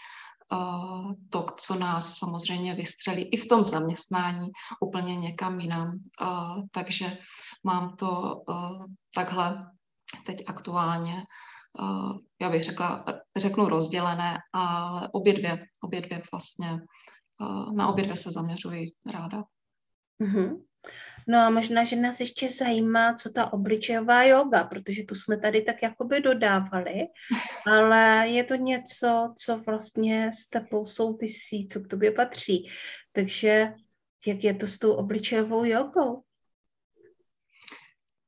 uh, 0.52 1.12
to, 1.30 1.46
co 1.56 1.78
nás 1.78 2.18
samozřejmě 2.18 2.74
vystřelí 2.74 3.22
i 3.22 3.36
v 3.36 3.48
tom 3.48 3.64
zaměstnání 3.64 4.48
úplně 4.80 5.16
někam 5.16 5.60
jinam. 5.60 5.88
Uh, 5.88 6.60
takže 6.72 7.18
mám 7.64 7.96
to 7.96 8.36
uh, 8.48 8.84
takhle 9.14 9.66
teď 10.26 10.36
aktuálně, 10.46 11.24
já 12.40 12.50
bych 12.50 12.62
řekla, 12.62 13.04
řeknu 13.36 13.68
rozdělené, 13.68 14.38
ale 14.52 15.08
obě 15.12 15.32
dvě, 15.32 15.66
obě 15.84 16.00
dvě 16.00 16.22
vlastně, 16.32 16.80
na 17.74 17.88
obě 17.88 18.04
dvě 18.04 18.16
se 18.16 18.30
zaměřuji 18.32 18.92
ráda. 19.12 19.44
Mm-hmm. 20.22 20.62
No 21.28 21.38
a 21.38 21.50
možná, 21.50 21.84
že 21.84 21.96
nás 21.96 22.20
ještě 22.20 22.48
zajímá, 22.48 23.14
co 23.14 23.30
ta 23.30 23.52
obličejová 23.52 24.22
yoga, 24.22 24.64
protože 24.64 25.02
tu 25.02 25.14
jsme 25.14 25.36
tady 25.36 25.62
tak 25.62 25.82
jakoby 25.82 26.20
dodávali, 26.20 27.02
ale 27.66 28.28
je 28.28 28.44
to 28.44 28.54
něco, 28.54 29.34
co 29.36 29.62
vlastně 29.66 30.30
s 30.32 30.48
tebou 30.48 30.86
souvisí, 30.86 31.66
co 31.68 31.80
k 31.80 31.88
tobě 31.88 32.10
patří. 32.10 32.70
Takže 33.12 33.72
jak 34.26 34.44
je 34.44 34.54
to 34.54 34.66
s 34.66 34.78
tou 34.78 34.92
obličejovou 34.92 35.64
jogou? 35.64 36.22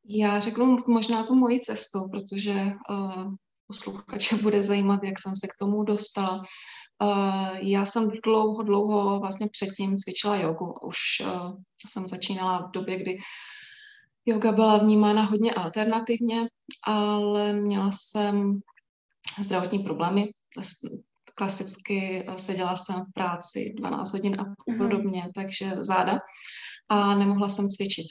Já 0.09 0.39
řeknu 0.39 0.77
možná 0.87 1.23
tu 1.23 1.35
moji 1.35 1.61
cestu, 1.61 1.99
protože 2.11 2.73
uh, 2.91 3.35
posluchače 3.67 4.37
bude 4.37 4.63
zajímat, 4.63 5.01
jak 5.05 5.19
jsem 5.19 5.37
se 5.37 5.47
k 5.47 5.59
tomu 5.59 5.83
dostala. 5.85 6.43
Uh, 7.03 7.57
já 7.57 7.85
jsem 7.85 8.11
dlouho, 8.25 8.63
dlouho 8.63 9.21
vlastně 9.21 9.49
předtím 9.53 9.97
cvičila 9.97 10.37
jogu. 10.37 10.75
Už 10.83 10.99
uh, 11.21 11.57
jsem 11.91 12.09
začínala 12.09 12.67
v 12.69 12.71
době, 12.71 12.97
kdy 12.97 13.19
yoga 14.27 14.53
byla 14.53 14.79
vnímána 14.79 15.23
hodně 15.23 15.55
alternativně, 15.55 16.47
ale 16.87 17.53
měla 17.53 17.91
jsem 17.93 18.61
zdravotní 19.41 19.79
problémy. 19.79 20.29
Klasicky 21.35 22.27
seděla 22.37 22.77
jsem 22.77 22.97
v 22.97 23.13
práci 23.15 23.75
12 23.77 24.13
hodin 24.13 24.41
a 24.41 24.45
mhm. 24.45 24.79
podobně, 24.79 25.23
mm-hmm. 25.23 25.33
takže 25.35 25.71
záda 25.79 26.19
a 26.89 27.15
nemohla 27.15 27.49
jsem 27.49 27.69
cvičit. 27.69 28.07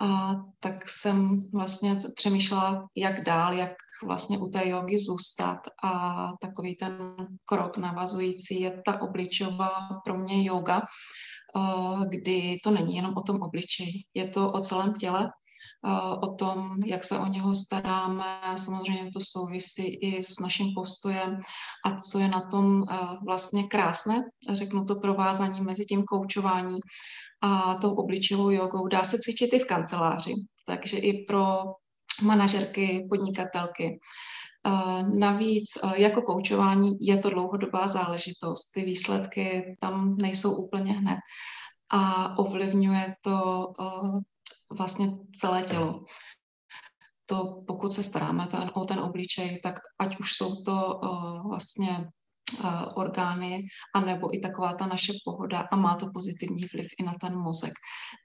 A 0.00 0.34
tak 0.60 0.88
jsem 0.88 1.42
vlastně 1.54 1.96
přemýšlela, 2.14 2.86
jak 2.96 3.24
dál, 3.24 3.52
jak 3.52 3.72
vlastně 4.04 4.38
u 4.38 4.48
té 4.48 4.68
jogy 4.68 4.98
zůstat. 4.98 5.58
A 5.84 6.24
takový 6.40 6.76
ten 6.76 7.16
krok 7.48 7.76
navazující 7.76 8.60
je 8.60 8.82
ta 8.84 9.02
obličová 9.02 9.70
pro 10.04 10.18
mě 10.18 10.44
yoga, 10.44 10.82
eh, 10.82 12.06
kdy 12.08 12.56
to 12.64 12.70
není 12.70 12.96
jenom 12.96 13.14
o 13.16 13.22
tom 13.22 13.42
obličeji, 13.42 13.92
je 14.14 14.28
to 14.28 14.52
o 14.52 14.60
celém 14.60 14.94
těle, 14.94 15.30
o 16.22 16.34
tom, 16.34 16.70
jak 16.86 17.04
se 17.04 17.18
o 17.18 17.26
něho 17.26 17.54
staráme, 17.54 18.40
samozřejmě 18.56 19.10
to 19.12 19.20
souvisí 19.22 19.94
i 19.94 20.22
s 20.22 20.38
naším 20.40 20.74
postojem 20.74 21.40
a 21.86 21.98
co 21.98 22.18
je 22.18 22.28
na 22.28 22.40
tom 22.40 22.82
eh, 22.82 22.96
vlastně 23.26 23.62
krásné, 23.62 24.22
řeknu 24.52 24.84
to 24.84 24.94
provázání 24.94 25.60
mezi 25.60 25.84
tím 25.84 26.02
koučování 26.02 26.78
a 27.42 27.74
tou 27.74 27.94
obličejovou 27.94 28.50
jogou. 28.50 28.88
Dá 28.88 29.04
se 29.04 29.18
cvičit 29.18 29.52
i 29.52 29.58
v 29.58 29.66
kanceláři, 29.66 30.34
takže 30.66 30.98
i 30.98 31.24
pro 31.24 31.62
manažerky, 32.22 33.06
podnikatelky. 33.10 33.98
Navíc 35.18 35.78
jako 35.96 36.22
koučování 36.22 36.96
je 37.00 37.16
to 37.16 37.30
dlouhodobá 37.30 37.86
záležitost. 37.86 38.72
Ty 38.74 38.84
výsledky 38.84 39.76
tam 39.80 40.14
nejsou 40.14 40.66
úplně 40.66 40.92
hned 40.92 41.18
a 41.90 42.38
ovlivňuje 42.38 43.14
to 43.20 43.66
vlastně 44.70 45.08
celé 45.34 45.62
tělo. 45.62 46.04
To 47.26 47.62
pokud 47.66 47.92
se 47.92 48.04
staráme 48.04 48.46
ten, 48.46 48.70
o 48.74 48.84
ten 48.84 48.98
obličej, 48.98 49.60
tak 49.60 49.74
ať 49.98 50.18
už 50.18 50.32
jsou 50.32 50.62
to 50.62 51.00
vlastně 51.48 52.08
uh, 52.64 52.82
orgány, 52.94 53.66
anebo 53.94 54.36
i 54.36 54.38
taková 54.38 54.72
ta 54.72 54.86
naše 54.86 55.12
pohoda 55.24 55.60
a 55.72 55.76
má 55.76 55.94
to 55.94 56.10
pozitivní 56.14 56.62
vliv 56.72 56.86
i 57.00 57.02
na 57.02 57.12
ten 57.20 57.38
mozek. 57.38 57.72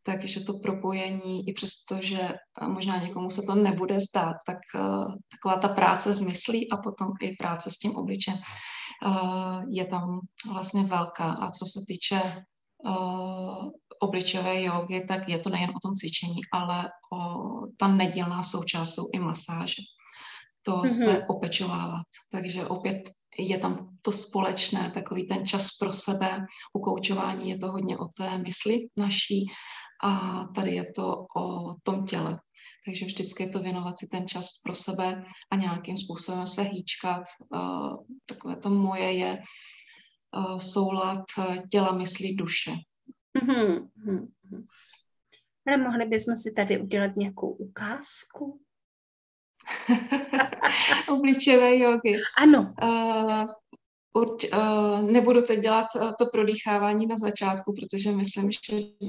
Takže 0.06 0.40
to 0.40 0.54
propojení, 0.64 1.48
i 1.48 1.54
přesto, 1.54 1.98
že 2.02 2.34
uh, 2.62 2.68
možná 2.68 2.98
někomu 2.98 3.30
se 3.30 3.42
to 3.42 3.56
nebude 3.56 4.00
zdát, 4.00 4.36
tak 4.48 4.58
uh, 4.76 5.16
taková 5.32 5.56
ta 5.56 5.68
práce 5.68 6.14
s 6.14 6.22
myslí 6.22 6.72
a 6.72 6.78
potom 6.78 7.08
i 7.22 7.36
práce 7.36 7.72
s 7.72 7.78
tím 7.78 7.96
obličem 7.96 8.36
uh, 9.06 9.64
je 9.70 9.86
tam 9.86 10.20
vlastně 10.52 10.84
velká. 10.84 11.32
A 11.32 11.50
co 11.50 11.66
se 11.66 11.80
týče 11.88 12.22
uh, 12.86 13.70
obličové 14.04 14.64
jogy, 14.64 15.06
tak 15.08 15.30
je 15.30 15.40
to 15.40 15.50
nejen 15.50 15.70
o 15.70 15.80
tom 15.80 15.94
cvičení, 15.94 16.42
ale 16.54 16.90
o, 17.14 17.18
ta 17.78 17.88
nedílná 17.88 18.44
součást 18.44 18.94
jsou 18.94 19.10
i 19.14 19.20
masáže. 19.20 19.82
To 20.64 20.72
mm-hmm. 20.72 21.06
se 21.06 21.26
opečovávat. 21.28 22.08
Takže 22.32 22.66
opět 22.68 23.02
je 23.40 23.58
tam 23.58 23.90
to 24.02 24.12
společné, 24.12 24.92
takový 24.92 25.28
ten 25.28 25.48
čas 25.48 25.78
pro 25.80 25.94
sebe. 25.94 26.46
U 26.74 26.80
koučování 26.80 27.50
je 27.50 27.58
to 27.58 27.72
hodně 27.72 27.98
o 27.98 28.06
té 28.18 28.38
mysli 28.38 28.80
naší 28.98 29.46
a 30.04 30.44
tady 30.56 30.76
je 30.76 30.92
to 30.96 31.26
o 31.38 31.74
tom 31.84 32.06
těle. 32.06 32.40
Takže 32.86 33.06
vždycky 33.06 33.44
je 33.44 33.50
to 33.50 33.60
věnovat 33.60 34.00
si 34.00 34.08
ten 34.08 34.28
čas 34.28 34.48
pro 34.64 34.76
sebe 34.76 35.24
a 35.52 35.56
nějakým 35.56 35.98
způsobem 35.98 36.48
se 36.48 36.62
hýčkat. 36.62 37.24
Uh, 37.56 37.96
takové 38.26 38.56
to 38.56 38.70
moje 38.70 39.14
je 39.14 39.42
uh, 40.38 40.58
soulad 40.58 41.24
těla, 41.72 41.92
mysli, 41.92 42.34
duše. 42.34 42.72
Mm-hmm. 43.38 44.28
Ale 45.68 45.78
mohli 45.78 46.06
bychom 46.06 46.36
si 46.36 46.54
tady 46.54 46.82
udělat 46.82 47.16
nějakou 47.16 47.50
ukázku? 47.52 48.60
Obličejové 51.10 51.78
jogy. 51.78 52.22
Ano. 52.38 52.74
Uh, 52.84 53.46
Urč, 54.16 54.44
uh, 54.54 55.12
nebudu 55.12 55.42
teď 55.42 55.60
dělat 55.60 55.88
uh, 55.96 56.12
to 56.20 56.26
prodýchávání 56.26 57.06
na 57.06 57.18
začátku, 57.18 57.74
protože 57.74 58.12
myslím, 58.12 58.52
že 58.52 58.60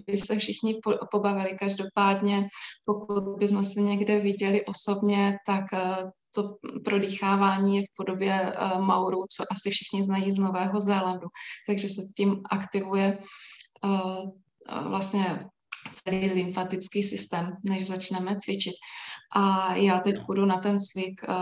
by 0.06 0.16
se 0.16 0.38
všichni 0.38 0.80
po, 0.82 0.92
pobavili. 1.10 1.56
Každopádně, 1.58 2.48
pokud 2.84 3.38
bychom 3.38 3.64
se 3.64 3.80
někde 3.80 4.18
viděli 4.18 4.64
osobně, 4.64 5.36
tak 5.46 5.64
uh, 5.72 6.10
to 6.34 6.56
prodýchávání 6.84 7.76
je 7.76 7.82
v 7.82 7.94
podobě 7.96 8.52
uh, 8.52 8.80
mauru, 8.80 9.24
co 9.36 9.44
asi 9.52 9.70
všichni 9.70 10.04
znají 10.04 10.32
z 10.32 10.38
Nového 10.38 10.80
Zélandu. 10.80 11.28
Takže 11.66 11.88
se 11.88 12.02
tím 12.16 12.42
aktivuje 12.50 13.18
uh, 13.84 14.30
vlastně 14.88 15.46
celý 15.92 16.30
lymfatický 16.32 17.02
systém, 17.02 17.56
než 17.64 17.86
začneme 17.86 18.36
cvičit. 18.36 18.74
A 19.36 19.74
já 19.74 19.98
teď 20.00 20.14
půjdu 20.26 20.44
na 20.44 20.56
ten 20.56 20.78
cvik, 20.80 21.20
eh, 21.28 21.34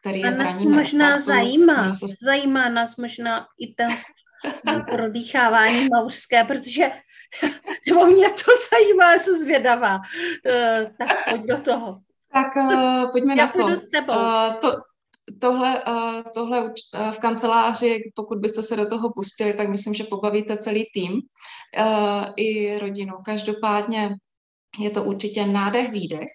který 0.00 0.20
je 0.20 0.30
v 0.30 0.40
raním 0.40 0.74
možná 0.74 1.16
restartu. 1.16 1.26
zajímá, 1.26 1.94
se... 1.94 2.06
zajímá 2.24 2.68
nás 2.68 2.96
možná 2.96 3.46
i 3.60 3.74
ten 3.74 3.90
prodýchávání 4.90 5.88
maurské, 5.92 6.44
protože 6.44 6.90
nebo 7.88 8.06
mě 8.06 8.30
to 8.30 8.52
zajímá, 8.72 9.14
jsem 9.14 9.34
zvědavá. 9.34 9.96
Uh, 9.96 10.02
tak 10.98 11.30
pojď 11.30 11.42
do 11.42 11.60
toho. 11.60 12.00
Tak 12.32 12.56
uh, 12.56 13.10
pojďme 13.10 13.34
já 13.36 13.46
na 13.46 13.52
to. 13.52 13.68
S 13.76 13.88
tebou. 13.88 14.12
Uh, 14.12 14.54
to 14.60 14.72
tohle, 15.40 15.84
uh, 15.88 16.22
tohle 16.34 16.62
uh, 16.62 16.70
v 17.10 17.18
kanceláři, 17.18 17.98
pokud 18.14 18.38
byste 18.38 18.62
se 18.62 18.76
do 18.76 18.88
toho 18.88 19.12
pustili, 19.12 19.52
tak 19.52 19.68
myslím, 19.68 19.94
že 19.94 20.04
pobavíte 20.04 20.56
celý 20.56 20.84
tým 20.94 21.12
uh, 21.12 22.24
i 22.36 22.78
rodinu. 22.78 23.12
Každopádně 23.24 24.10
je 24.78 24.90
to 24.90 25.04
určitě 25.04 25.46
nádech, 25.46 25.90
výdech. 25.90 26.28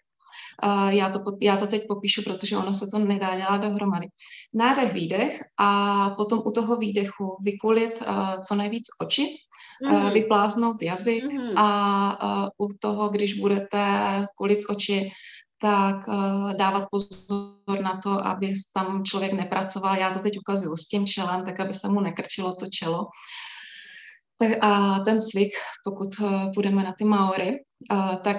Uh, 0.64 0.90
já, 0.90 1.10
to, 1.10 1.20
já 1.42 1.58
to 1.58 1.68
teď 1.68 1.82
popíšu, 1.88 2.22
protože 2.24 2.58
ono 2.58 2.74
se 2.74 2.86
to 2.92 3.00
nedá 3.00 3.36
dělat 3.36 3.62
dohromady. 3.62 4.08
Nádech, 4.54 4.94
výdech 4.94 5.42
a 5.60 6.10
potom 6.10 6.42
u 6.46 6.52
toho 6.52 6.78
výdechu 6.78 7.38
vykulit 7.42 8.02
uh, 8.02 8.42
co 8.48 8.56
nejvíc 8.56 8.84
oči, 9.02 9.26
mm-hmm. 9.86 10.06
uh, 10.06 10.14
vypláznout 10.14 10.82
jazyk 10.82 11.24
mm-hmm. 11.24 11.54
a 11.58 12.48
uh, 12.58 12.68
u 12.68 12.70
toho, 12.80 13.10
když 13.10 13.34
budete 13.34 13.80
kulit 14.38 14.60
oči, 14.70 15.12
tak 15.62 16.08
uh, 16.08 16.54
dávat 16.54 16.88
pozor 16.92 17.82
na 17.82 18.00
to, 18.04 18.26
aby 18.26 18.54
tam 18.74 19.04
člověk 19.04 19.34
nepracoval. 19.34 19.98
Já 19.98 20.14
to 20.14 20.20
teď 20.20 20.38
ukazuju 20.38 20.76
s 20.76 20.88
tím 20.88 21.06
čelem, 21.06 21.46
tak 21.46 21.60
aby 21.60 21.74
se 21.74 21.88
mu 21.88 22.00
nekrčilo 22.00 22.56
to 22.56 22.66
čelo. 22.80 23.08
Tak 24.40 24.52
a 24.62 25.00
ten 25.00 25.22
cvik, 25.22 25.52
pokud 25.84 26.10
uh, 26.20 26.54
půjdeme 26.54 26.84
na 26.84 26.94
ty 26.98 27.06
maory, 27.06 27.52
uh, 27.92 28.16
tak 28.16 28.38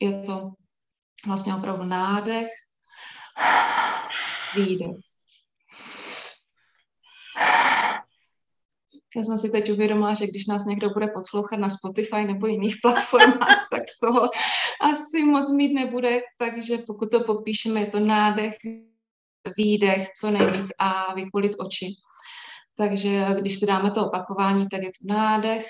je 0.00 0.22
to 0.22 0.50
vlastně 1.26 1.54
opravdu 1.54 1.84
nádech, 1.84 2.48
výdech. 4.56 5.11
Já 9.16 9.22
jsem 9.22 9.38
si 9.38 9.50
teď 9.50 9.72
uvědomila, 9.72 10.14
že 10.14 10.26
když 10.26 10.46
nás 10.46 10.64
někdo 10.64 10.90
bude 10.90 11.06
poslouchat 11.08 11.56
na 11.56 11.70
Spotify 11.70 12.24
nebo 12.24 12.46
jiných 12.46 12.76
platformách, 12.82 13.68
tak 13.70 13.82
z 13.88 14.00
toho 14.00 14.28
asi 14.80 15.24
moc 15.24 15.52
mít 15.52 15.74
nebude, 15.74 16.20
takže 16.38 16.78
pokud 16.86 17.10
to 17.10 17.24
popíšeme, 17.24 17.80
je 17.80 17.86
to 17.86 18.00
nádech, 18.00 18.54
výdech, 19.56 20.08
co 20.20 20.30
nejvíc 20.30 20.70
a 20.78 21.14
vykulit 21.14 21.52
oči. 21.58 21.86
Takže 22.76 23.26
když 23.40 23.58
si 23.58 23.66
dáme 23.66 23.90
to 23.90 24.06
opakování, 24.06 24.68
tak 24.68 24.82
je 24.82 24.90
to 24.90 25.14
nádech, 25.14 25.66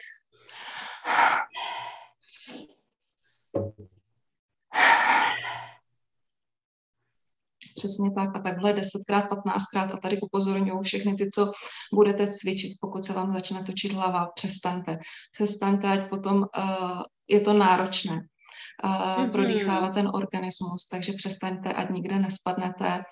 Přesně 7.82 8.10
tak 8.10 8.36
a 8.36 8.40
takhle 8.42 8.72
desetkrát, 8.72 9.28
patnáctkrát 9.28 9.94
a 9.94 9.96
tady 9.96 10.20
upozorňuji 10.20 10.82
všechny 10.82 11.14
ty, 11.14 11.30
co 11.30 11.52
budete 11.94 12.26
cvičit, 12.26 12.72
pokud 12.80 13.04
se 13.04 13.12
vám 13.12 13.32
začne 13.32 13.64
točit 13.64 13.92
hlava, 13.92 14.26
přestaňte. 14.34 14.98
Přestaňte, 15.32 15.88
ať 15.88 16.08
potom 16.08 16.36
uh, 16.36 17.02
je 17.28 17.40
to 17.40 17.52
náročné 17.52 18.12
uh, 18.14 18.90
mm-hmm. 18.90 19.30
prodýchávat 19.30 19.94
ten 19.94 20.08
organismus, 20.14 20.88
takže 20.90 21.12
přestaňte, 21.12 21.72
ať 21.72 21.90
nikde 21.90 22.18
nespadnete 22.18 23.02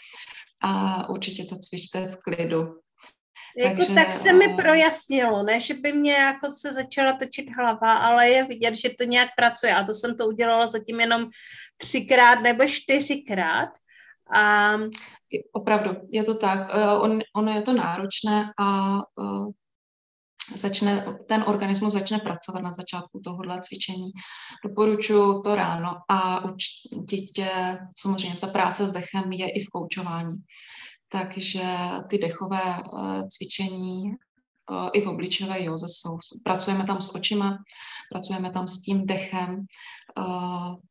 a 0.63 1.09
určitě 1.09 1.45
to 1.45 1.57
cvičte 1.57 2.07
v 2.07 2.17
klidu. 2.17 2.67
Jako 3.57 3.77
Takže, 3.77 3.95
tak 3.95 4.15
se 4.15 4.33
mi 4.33 4.57
projasnilo, 4.57 5.43
ne, 5.43 5.61
že 5.61 5.75
by 5.75 5.93
mě 5.93 6.13
jako 6.13 6.53
se 6.53 6.73
začala 6.73 7.13
točit 7.13 7.51
hlava, 7.57 7.93
ale 7.93 8.29
je 8.29 8.45
vidět, 8.45 8.75
že 8.75 8.91
to 8.99 9.05
nějak 9.05 9.29
pracuje 9.37 9.75
a 9.75 9.85
to 9.85 9.95
jsem 9.95 10.17
to 10.17 10.27
udělala 10.27 10.67
zatím 10.67 11.01
jenom 11.01 11.27
třikrát 11.77 12.35
nebo 12.43 12.67
čtyřikrát 12.67 13.69
a... 14.35 14.75
Opravdu, 15.53 15.91
je 16.13 16.23
to 16.23 16.35
tak. 16.35 16.71
Eh, 16.75 16.95
on, 16.95 17.21
ono 17.37 17.53
je 17.53 17.63
to 17.63 17.73
náročné 17.73 18.51
a 18.59 18.99
uh, 18.99 19.51
začne, 20.55 21.07
ten 21.29 21.45
organismus 21.47 21.93
začne 21.93 22.19
pracovat 22.19 22.63
na 22.63 22.73
začátku 22.73 23.21
tohohle 23.25 23.61
cvičení. 23.61 24.11
Doporučuji 24.67 25.43
to 25.43 25.55
ráno 25.55 25.97
a 26.09 26.45
určitě 26.45 27.79
samozřejmě 27.99 28.37
ta 28.37 28.47
práce 28.47 28.89
s 28.89 28.93
dechem 28.93 29.33
je 29.33 29.51
i 29.51 29.65
v 29.65 29.69
koučování. 29.69 30.37
Takže 31.13 31.63
ty 32.11 32.19
dechové 32.19 32.83
uh, 32.93 33.23
cvičení 33.29 34.03
uh, 34.03 34.89
i 34.93 35.01
v 35.01 35.09
obličové 35.09 35.65
józe 35.65 35.87
jsou. 35.89 36.19
Pracujeme 36.45 36.85
tam 36.85 37.01
s 37.01 37.15
očima, 37.15 37.59
pracujeme 38.13 38.51
tam 38.51 38.69
s 38.69 38.83
tím 38.83 39.07
dechem, 39.07 39.67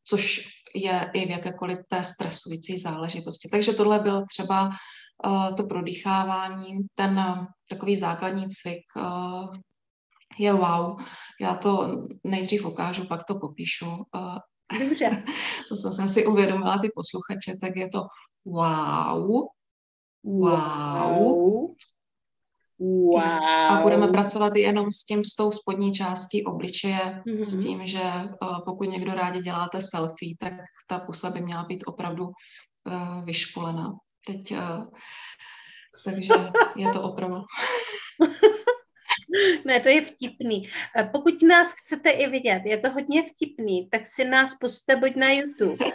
což 0.03 0.49
je 0.75 1.11
i 1.13 1.25
v 1.25 1.29
jakékoliv 1.29 1.77
té 1.87 2.03
stresující 2.03 2.77
záležitosti. 2.77 3.49
Takže 3.49 3.73
tohle 3.73 3.99
bylo 3.99 4.25
třeba 4.25 4.69
uh, 5.25 5.55
to 5.55 5.63
prodýchávání, 5.63 6.77
ten 6.95 7.17
uh, 7.17 7.45
takový 7.69 7.95
základní 7.95 8.47
cvik 8.47 8.83
uh, 8.95 9.53
je 10.39 10.53
wow. 10.53 11.01
Já 11.41 11.55
to 11.55 11.87
nejdřív 12.23 12.65
ukážu, 12.65 13.07
pak 13.07 13.23
to 13.23 13.39
popíšu. 13.39 14.03
Dobře. 14.79 15.23
Co 15.67 15.75
jsem 15.75 16.07
si 16.07 16.25
uvědomila, 16.25 16.77
ty 16.77 16.89
posluchače, 16.95 17.57
tak 17.61 17.75
je 17.75 17.89
to 17.89 18.07
wow, 18.45 19.47
wow, 20.23 21.19
wow. 21.19 21.75
Wow. 22.79 23.19
A 23.19 23.81
budeme 23.83 24.07
pracovat 24.07 24.55
jenom 24.55 24.91
s 24.91 25.05
tím, 25.05 25.25
s 25.25 25.35
tou 25.35 25.51
spodní 25.51 25.91
částí 25.91 26.45
obličeje, 26.45 27.23
mm-hmm. 27.27 27.43
s 27.43 27.63
tím, 27.63 27.87
že 27.87 28.01
uh, 28.01 28.59
pokud 28.65 28.83
někdo 28.83 29.13
rádi 29.13 29.39
děláte 29.39 29.81
selfie, 29.81 30.35
tak 30.39 30.53
ta 30.87 30.99
pusa 30.99 31.29
by 31.29 31.41
měla 31.41 31.63
být 31.63 31.83
opravdu 31.87 32.25
uh, 32.25 33.25
vyškolená. 33.25 33.93
Teď, 34.27 34.51
uh, 34.51 34.85
takže 36.05 36.33
je 36.75 36.89
to 36.89 37.01
opravdu... 37.01 37.35
Ne, 39.65 39.79
to 39.79 39.89
je 39.89 40.01
vtipný. 40.01 40.69
Pokud 41.11 41.41
nás 41.41 41.73
chcete 41.73 42.09
i 42.09 42.29
vidět, 42.29 42.61
je 42.65 42.77
to 42.77 42.89
hodně 42.89 43.23
vtipný, 43.23 43.89
tak 43.89 44.07
si 44.07 44.25
nás 44.25 44.55
puste 44.55 44.95
buď 44.95 45.15
na 45.15 45.31
YouTube, 45.31 45.85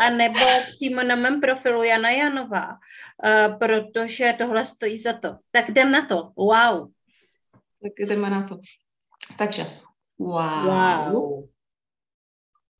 a 0.00 0.10
nebo 0.10 0.38
přímo 0.70 1.02
na 1.02 1.14
mém 1.16 1.40
profilu 1.40 1.82
Jana 1.82 2.10
Janová, 2.10 2.68
uh, 2.68 3.58
protože 3.58 4.34
tohle 4.38 4.64
stojí 4.64 4.98
za 4.98 5.12
to. 5.12 5.36
Tak 5.50 5.68
jdem 5.68 5.92
na 5.92 6.06
to. 6.06 6.32
Wow. 6.36 6.90
Tak 7.82 7.92
jdeme 7.98 8.30
na 8.30 8.42
to. 8.42 8.60
Takže 9.38 9.66
wow. 10.18 10.66
Wow. 10.66 11.51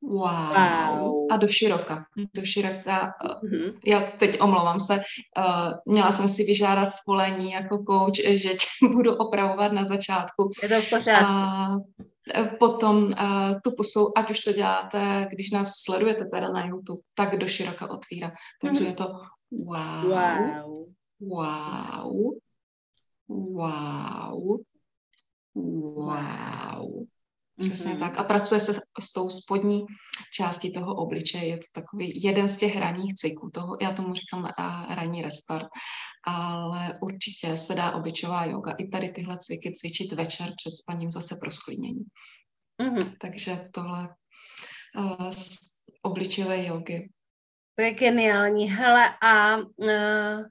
Wow. 0.02 0.54
wow. 0.54 1.26
A 1.30 1.36
do 1.36 1.48
široka. 1.48 2.04
Do 2.34 2.44
široka. 2.44 3.14
Mm-hmm. 3.44 3.78
Já 3.86 4.00
teď 4.00 4.40
omlouvám 4.40 4.80
se. 4.80 4.94
Uh, 4.96 5.92
měla 5.92 6.12
jsem 6.12 6.28
si 6.28 6.44
vyžádat 6.44 6.90
spolení 6.90 7.52
jako 7.52 7.84
coach, 7.90 8.16
že 8.34 8.48
tě 8.48 8.86
budu 8.92 9.16
opravovat 9.16 9.72
na 9.72 9.84
začátku. 9.84 10.50
Je 10.62 10.68
to 10.68 10.82
v 10.82 10.90
pořádku. 10.90 11.32
Uh, 12.38 12.46
potom 12.58 13.04
uh, 13.04 13.12
tu 13.64 13.70
pusu, 13.76 14.18
ať 14.18 14.30
už 14.30 14.40
to 14.40 14.52
děláte, 14.52 15.28
když 15.30 15.50
nás 15.50 15.72
sledujete 15.84 16.24
teda 16.24 16.48
na 16.48 16.64
YouTube, 16.66 17.02
tak 17.14 17.36
do 17.36 17.48
široka 17.48 17.90
otvírá. 17.90 18.32
Takže 18.62 18.80
mm-hmm. 18.80 18.86
je 18.86 18.92
to 18.92 19.08
wow. 19.50 20.08
Wow. 20.08 20.86
Wow. 21.20 22.38
Wow. 23.28 24.60
Wow. 25.54 27.06
Přesně 27.62 27.94
mm-hmm. 27.94 27.98
tak. 27.98 28.18
A 28.18 28.24
pracuje 28.24 28.60
se 28.60 28.74
s, 28.74 28.80
s 29.00 29.12
tou 29.12 29.30
spodní 29.30 29.86
částí 30.34 30.72
toho 30.72 30.94
obličeje. 30.94 31.46
Je 31.46 31.56
to 31.56 31.66
takový 31.74 32.22
jeden 32.22 32.48
z 32.48 32.56
těch 32.56 32.76
ranních 32.76 33.14
cyklů. 33.14 33.50
Toho, 33.50 33.76
já 33.80 33.92
tomu 33.92 34.14
říkám 34.14 34.42
uh, 34.42 34.94
ranní 34.94 35.22
restart. 35.22 35.66
Ale 36.26 36.98
určitě 37.00 37.56
se 37.56 37.74
dá 37.74 37.92
obličová 37.92 38.44
yoga 38.44 38.72
i 38.78 38.88
tady 38.88 39.08
tyhle 39.08 39.38
cviky 39.38 39.72
cvičit 39.72 40.12
večer 40.12 40.46
před 40.56 40.70
spaním 40.70 41.10
zase 41.10 41.36
pro 41.40 41.50
sklidnění. 41.50 42.04
Mm-hmm. 42.82 43.16
Takže 43.20 43.68
tohle 43.72 44.08
uh, 44.98 45.30
z 45.30 45.58
obličové 46.02 46.66
jogy. 46.66 47.10
To 47.74 47.82
je 47.82 47.94
geniální. 47.94 48.70
Hele, 48.70 49.14
a 49.22 49.56
uh, 49.56 50.42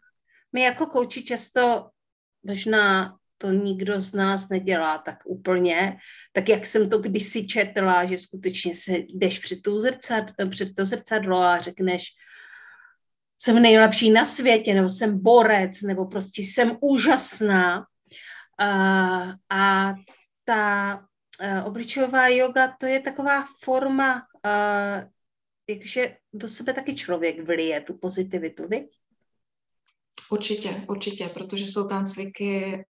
my 0.53 0.61
jako 0.61 0.85
kouči 0.85 1.23
často 1.23 1.89
možná 2.43 3.17
to 3.41 3.51
nikdo 3.51 4.01
z 4.01 4.13
nás 4.13 4.49
nedělá 4.49 4.97
tak 4.97 5.17
úplně, 5.25 5.97
tak 6.33 6.49
jak 6.49 6.65
jsem 6.65 6.89
to 6.89 6.97
kdysi 6.97 7.47
četla, 7.47 8.05
že 8.05 8.17
skutečně 8.17 8.75
se 8.75 8.91
jdeš 8.97 9.39
před, 9.39 9.61
tu 9.61 9.79
zrcad, 9.79 10.23
před 10.49 10.75
to 10.75 10.85
zrcadlo 10.85 11.37
a 11.37 11.61
řekneš, 11.61 12.03
jsem 13.37 13.61
nejlepší 13.61 14.11
na 14.11 14.25
světě, 14.25 14.73
nebo 14.73 14.89
jsem 14.89 15.23
borec, 15.23 15.81
nebo 15.81 16.05
prostě 16.05 16.41
jsem 16.41 16.77
úžasná. 16.81 17.79
Uh, 17.79 19.33
a 19.49 19.93
ta 20.45 20.95
uh, 21.41 21.67
obličová 21.67 22.27
yoga, 22.27 22.75
to 22.79 22.85
je 22.85 22.99
taková 22.99 23.45
forma, 23.63 24.27
uh, 24.45 25.09
do 26.33 26.47
sebe 26.47 26.73
taky 26.73 26.95
člověk 26.95 27.47
vlije 27.47 27.81
tu 27.81 27.97
pozitivitu, 27.97 28.67
viď? 28.67 28.97
Určitě, 30.31 30.85
určitě, 30.89 31.29
protože 31.33 31.63
jsou 31.67 31.89
tam 31.89 32.05
cviky, 32.05 32.85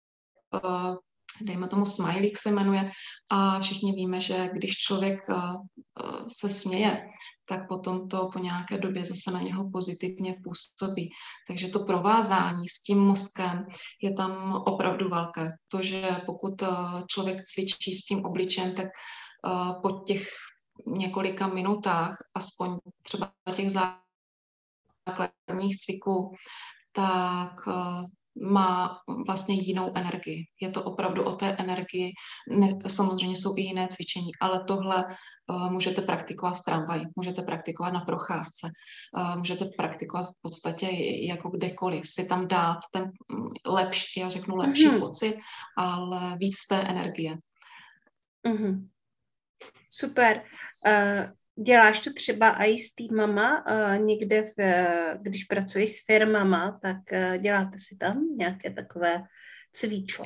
dejme 1.41 1.67
tomu 1.67 1.85
smajlík 1.85 2.37
se 2.37 2.51
jmenuje, 2.51 2.91
a 3.29 3.59
všichni 3.59 3.93
víme, 3.93 4.19
že 4.19 4.49
když 4.53 4.77
člověk 4.77 5.29
uh, 5.29 5.35
uh, 5.35 6.27
se 6.27 6.49
směje, 6.49 7.01
tak 7.45 7.67
potom 7.67 8.07
to 8.07 8.29
po 8.33 8.39
nějaké 8.39 8.77
době 8.77 9.05
zase 9.05 9.31
na 9.31 9.41
něho 9.41 9.69
pozitivně 9.71 10.35
působí. 10.43 11.09
Takže 11.47 11.67
to 11.67 11.85
provázání 11.85 12.67
s 12.67 12.83
tím 12.83 12.99
mozkem 12.99 13.65
je 14.01 14.13
tam 14.13 14.53
opravdu 14.67 15.09
velké. 15.09 15.51
To, 15.67 15.81
že 15.81 16.21
pokud 16.25 16.63
člověk 17.07 17.45
cvičí 17.45 17.93
s 17.93 18.05
tím 18.05 18.25
obličem, 18.25 18.75
tak 18.75 18.87
po 19.81 19.89
těch 19.89 20.27
několika 20.87 21.47
minutách, 21.47 22.17
aspoň 22.35 22.77
třeba 23.03 23.31
těch 23.55 23.71
základních 25.07 25.77
cviků, 25.77 26.33
tak 26.91 27.67
eh, 27.67 28.05
má 28.41 28.97
vlastně 29.27 29.55
jinou 29.55 29.91
energii. 29.95 30.45
Je 30.61 30.69
to 30.69 30.83
opravdu 30.83 31.23
o 31.23 31.35
té 31.35 31.55
energii. 31.59 32.11
Ne, 32.49 32.77
samozřejmě 32.87 33.35
jsou 33.35 33.53
i 33.57 33.61
jiné 33.61 33.87
cvičení, 33.87 34.31
ale 34.41 34.63
tohle 34.63 35.05
uh, 35.05 35.71
můžete 35.71 36.01
praktikovat 36.01 36.57
v 36.57 36.61
tramvaji, 36.65 37.05
můžete 37.15 37.41
praktikovat 37.41 37.93
na 37.93 37.99
procházce, 37.99 38.67
uh, 39.17 39.37
můžete 39.37 39.65
praktikovat 39.77 40.25
v 40.25 40.41
podstatě 40.41 40.87
jako 41.27 41.49
kdekoliv. 41.49 42.03
Si 42.05 42.25
tam 42.25 42.47
dát 42.47 42.79
ten 42.93 43.03
mm, 43.03 43.73
lepší, 43.73 44.19
já 44.19 44.29
řeknu 44.29 44.55
lepší 44.55 44.87
mm-hmm. 44.87 44.99
pocit, 44.99 45.37
ale 45.77 46.37
víc 46.37 46.55
té 46.69 46.81
energie. 46.81 47.37
Mm-hmm. 48.47 48.87
Super. 49.89 50.43
Uh, 50.87 51.40
Děláš 51.63 51.99
to 51.99 52.13
třeba 52.13 52.63
i 52.63 52.79
s 52.79 52.95
týmama, 52.95 53.63
někde, 53.97 54.51
v, 54.57 54.61
když 55.21 55.43
pracuješ 55.43 55.91
s 55.91 56.05
firmama, 56.05 56.79
tak 56.81 56.97
uh, 57.11 57.37
děláte 57.37 57.79
si 57.79 57.97
tam 57.97 58.27
nějaké 58.37 58.73
takové 58.73 59.23
cvičo? 59.73 60.23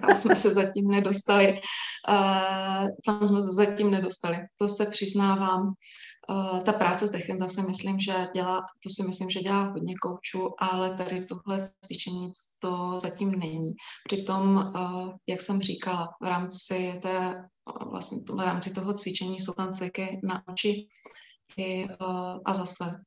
Tam 0.00 0.16
jsme 0.16 0.36
se 0.36 0.54
zatím 0.54 0.88
nedostali. 0.88 1.60
Uh, 2.08 2.88
tam 3.06 3.28
jsme 3.28 3.40
se 3.40 3.48
zatím 3.54 3.90
nedostali. 3.90 4.38
To 4.58 4.68
se 4.68 4.86
přiznávám. 4.86 5.74
Uh, 6.28 6.60
ta 6.60 6.72
práce 6.72 7.06
s 7.06 7.10
dechem, 7.10 7.48
si 7.48 7.62
myslím, 7.62 8.00
že 8.00 8.28
dělá, 8.34 8.60
to 8.82 8.90
si 8.90 9.02
myslím, 9.08 9.30
že 9.30 9.40
dělá 9.40 9.62
hodně 9.62 9.94
koučů, 10.02 10.48
ale 10.60 10.94
tady 10.94 11.26
tohle 11.26 11.68
cvičení 11.84 12.30
to 12.58 12.98
zatím 13.02 13.30
není. 13.30 13.72
Přitom, 14.08 14.56
uh, 14.56 15.12
jak 15.28 15.40
jsem 15.40 15.60
říkala, 15.60 16.08
v 16.22 16.26
rámci 16.26 16.98
té 17.02 17.44
vlastně 17.90 18.18
v 18.34 18.40
rámci 18.40 18.74
toho 18.74 18.94
cvičení 18.94 19.40
jsou 19.40 19.52
tam 19.52 19.72
cviky 19.72 20.20
na 20.24 20.42
oči 20.48 20.88
i, 21.56 21.88
a 22.44 22.54
zase 22.54 23.00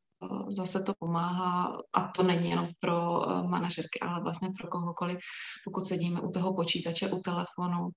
zase 0.47 0.83
to 0.83 0.93
pomáhá 0.99 1.77
a 1.93 2.07
to 2.07 2.23
není 2.23 2.49
jenom 2.49 2.67
pro 2.79 3.21
manažerky, 3.47 3.99
ale 4.01 4.23
vlastně 4.23 4.49
pro 4.59 4.67
kohokoliv, 4.67 5.17
pokud 5.65 5.85
sedíme 5.85 6.21
u 6.21 6.31
toho 6.31 6.53
počítače, 6.53 7.11
u 7.11 7.21
telefonu, 7.21 7.89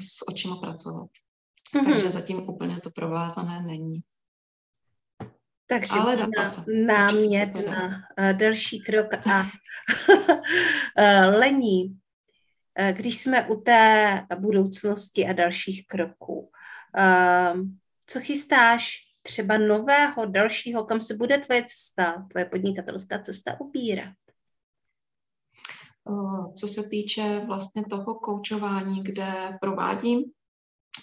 s 0.00 0.28
očima 0.28 0.56
pracovat. 0.56 1.08
Mm-hmm. 1.74 1.92
Takže 1.92 2.10
zatím 2.10 2.48
úplně 2.48 2.80
to 2.80 2.90
provázané 2.90 3.62
není. 3.62 4.00
Takže 5.66 5.92
Ale 5.92 6.16
dá 6.16 6.26
na, 6.36 6.44
se. 6.44 6.72
námět 6.72 7.54
na 7.66 7.86
uh, 7.86 8.32
další 8.32 8.80
krok 8.80 9.14
a 9.14 9.46
uh, 10.08 11.34
lení, 11.38 11.84
uh, 11.84 12.96
když 12.96 13.20
jsme 13.20 13.48
u 13.48 13.60
té 13.60 14.26
budoucnosti 14.38 15.26
a 15.26 15.32
dalších 15.32 15.86
kroků. 15.86 16.50
Co 18.06 18.20
chystáš 18.20 18.96
třeba 19.22 19.58
nového, 19.58 20.26
dalšího, 20.26 20.84
kam 20.84 21.00
se 21.00 21.14
bude 21.16 21.38
tvoje 21.38 21.64
cesta, 21.64 22.26
tvoje 22.30 22.44
podnikatelská 22.44 23.18
cesta 23.18 23.60
ubírat? 23.60 24.14
Co 26.54 26.68
se 26.68 26.88
týče 26.88 27.42
vlastně 27.46 27.82
toho 27.90 28.14
koučování, 28.14 29.02
kde 29.02 29.58
provádím 29.60 30.24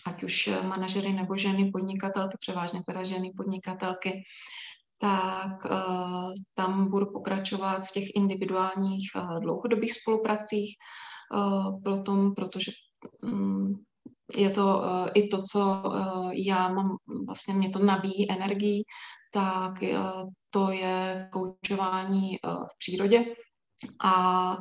ať 0.05 0.23
už 0.23 0.47
eh, 0.47 0.63
manažery 0.63 1.13
nebo 1.13 1.37
ženy 1.37 1.71
podnikatelky, 1.71 2.37
převážně 2.39 2.81
teda 2.87 3.03
ženy 3.03 3.31
podnikatelky, 3.37 4.23
tak 4.99 5.65
uh, 5.65 6.33
tam 6.53 6.89
budu 6.89 7.05
pokračovat 7.05 7.87
v 7.87 7.91
těch 7.91 8.03
individuálních 8.15 9.09
uh, 9.15 9.39
dlouhodobých 9.39 9.93
spolupracích, 9.93 10.75
proto, 11.83 12.31
protože 12.35 12.71
um, 13.23 13.83
je 14.37 14.49
to 14.49 14.83
i 15.13 15.27
to, 15.27 15.43
co 15.51 15.83
já 16.33 16.69
mám, 16.69 16.97
vlastně 17.27 17.53
mě 17.53 17.69
to 17.69 17.79
nabíjí 17.79 18.31
energii, 18.31 18.83
tak 19.33 19.73
to 20.49 20.71
je 20.71 21.29
koučování 21.31 22.37
v 22.43 22.77
přírodě. 22.77 23.25
A 24.03 24.57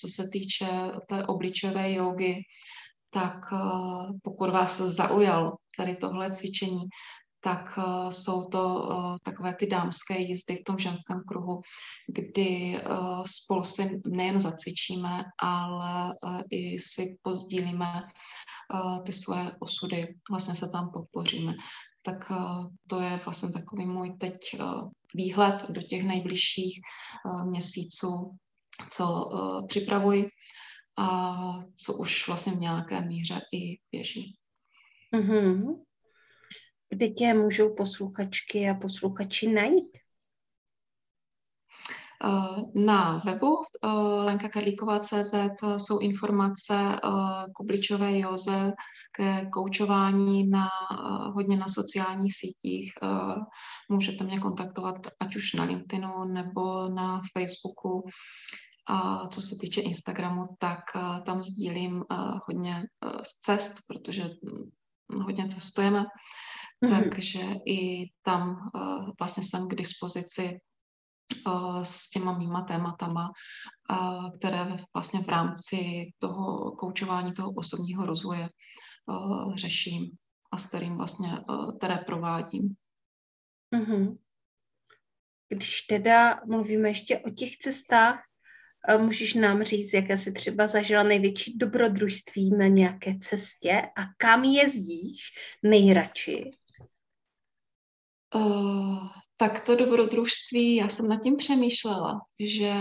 co 0.00 0.08
se 0.08 0.28
týče 0.32 0.68
té 1.08 1.26
obličové 1.26 1.92
jogy, 1.92 2.42
tak 3.16 3.48
eh, 3.52 4.12
pokud 4.22 4.50
vás 4.50 4.80
zaujalo 4.80 5.52
tady 5.76 5.96
tohle 5.96 6.30
cvičení, 6.30 6.84
tak 7.40 7.78
uh, 7.78 8.10
jsou 8.10 8.44
to 8.44 8.74
uh, 8.74 9.16
takové 9.22 9.54
ty 9.54 9.66
dámské 9.66 10.18
jízdy 10.18 10.56
v 10.56 10.64
tom 10.64 10.78
ženském 10.78 11.22
kruhu, 11.28 11.60
kdy 12.08 12.80
spolu 13.26 13.64
si 13.64 14.00
nejen 14.06 14.40
zacvičíme, 14.40 15.24
ale 15.42 16.14
i 16.50 16.78
si 16.78 17.18
pozdílíme 17.22 18.02
ty 19.06 19.12
svoje 19.12 19.52
osudy, 19.60 20.14
vlastně 20.30 20.54
se 20.54 20.68
tam 20.68 20.90
podpoříme. 20.92 21.54
Tak 22.02 22.32
to 22.88 23.00
je 23.00 23.20
vlastně 23.24 23.52
takový 23.52 23.86
můj 23.86 24.16
teď 24.18 24.36
výhled 25.14 25.70
do 25.70 25.82
těch 25.82 26.04
nejbližších 26.04 26.80
měsíců, 27.44 28.36
co 28.90 29.30
připravuji 29.68 30.28
a 30.96 31.36
co 31.76 31.94
už 31.94 32.28
vlastně 32.28 32.52
v 32.52 32.58
nějaké 32.60 33.00
míře 33.00 33.40
i 33.52 33.78
běží. 33.92 34.36
Mm-hmm. 35.14 35.82
Kde 36.88 37.08
tě 37.08 37.34
můžou 37.34 37.74
posluchačky 37.74 38.68
a 38.70 38.74
posluchači 38.74 39.52
najít? 39.52 39.98
Eh, 42.24 42.80
na 42.80 43.18
webu 43.24 43.56
eh, 43.84 43.88
lenkakarlíková.cz 44.22 45.34
jsou 45.76 45.98
informace 45.98 46.74
eh, 46.74 46.98
k 47.52 47.60
obličové 47.60 48.18
józe, 48.18 48.72
ke 49.12 49.46
koučování 49.52 50.48
na, 50.48 50.68
hodně 51.34 51.56
na 51.56 51.66
sociálních 51.68 52.36
sítích. 52.36 52.92
Můžete 53.88 54.24
mě 54.24 54.38
kontaktovat 54.38 55.06
ať 55.20 55.36
už 55.36 55.52
na 55.52 55.64
LinkedInu 55.64 56.24
nebo 56.24 56.88
na 56.88 57.22
Facebooku. 57.32 58.04
A 58.88 59.28
co 59.28 59.42
se 59.42 59.56
týče 59.60 59.80
Instagramu, 59.80 60.42
tak 60.58 60.78
uh, 60.94 61.22
tam 61.22 61.42
sdílím 61.42 61.94
uh, 61.96 62.38
hodně 62.46 62.84
uh, 63.04 63.22
z 63.22 63.28
cest, 63.28 63.76
protože 63.88 64.24
um, 64.24 65.22
hodně 65.22 65.48
cestujeme, 65.48 66.04
mm-hmm. 66.84 67.02
takže 67.02 67.40
i 67.66 68.10
tam 68.22 68.56
vlastně 69.20 69.42
jsem 69.42 69.68
k 69.68 69.74
dispozici 69.74 70.60
s 71.82 72.10
těma 72.10 72.38
mýma 72.38 72.62
tématama, 72.62 73.30
které 74.38 74.76
vlastně 74.94 75.20
v 75.20 75.28
rámci 75.28 75.78
toho 76.18 76.72
koučování, 76.72 77.32
toho 77.32 77.50
osobního 77.50 78.06
rozvoje 78.06 78.48
řeším 79.54 80.10
a 80.52 80.58
s 80.58 80.66
kterým 80.66 80.96
vlastně, 80.96 81.38
které 81.78 81.98
provádím. 81.98 82.74
Mm-hmm. 83.74 84.18
Když 85.48 85.82
teda 85.82 86.40
mluvíme 86.46 86.88
ještě 86.88 87.18
o 87.18 87.30
těch 87.30 87.56
cestách, 87.56 88.20
Můžeš 88.98 89.34
nám 89.34 89.62
říct, 89.62 89.92
jaké 89.92 90.18
jsi 90.18 90.32
třeba 90.32 90.66
zažila 90.66 91.02
největší 91.02 91.58
dobrodružství 91.58 92.50
na 92.50 92.66
nějaké 92.66 93.14
cestě 93.20 93.82
a 93.96 94.02
kam 94.16 94.44
jezdíš 94.44 95.20
nejradši? 95.62 96.50
Uh, 98.34 99.08
tak 99.36 99.60
to 99.60 99.76
dobrodružství, 99.76 100.76
já 100.76 100.88
jsem 100.88 101.08
nad 101.08 101.22
tím 101.22 101.36
přemýšlela, 101.36 102.20
že 102.40 102.72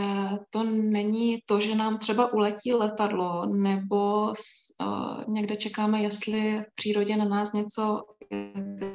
to 0.49 0.63
není 0.63 1.39
to, 1.45 1.59
že 1.59 1.75
nám 1.75 1.97
třeba 1.97 2.33
uletí 2.33 2.73
letadlo, 2.73 3.45
nebo 3.45 4.25
uh, 4.25 5.23
někde 5.27 5.55
čekáme, 5.55 6.01
jestli 6.01 6.61
v 6.61 6.75
přírodě 6.75 7.17
na 7.17 7.25
nás 7.25 7.53
něco, 7.53 8.03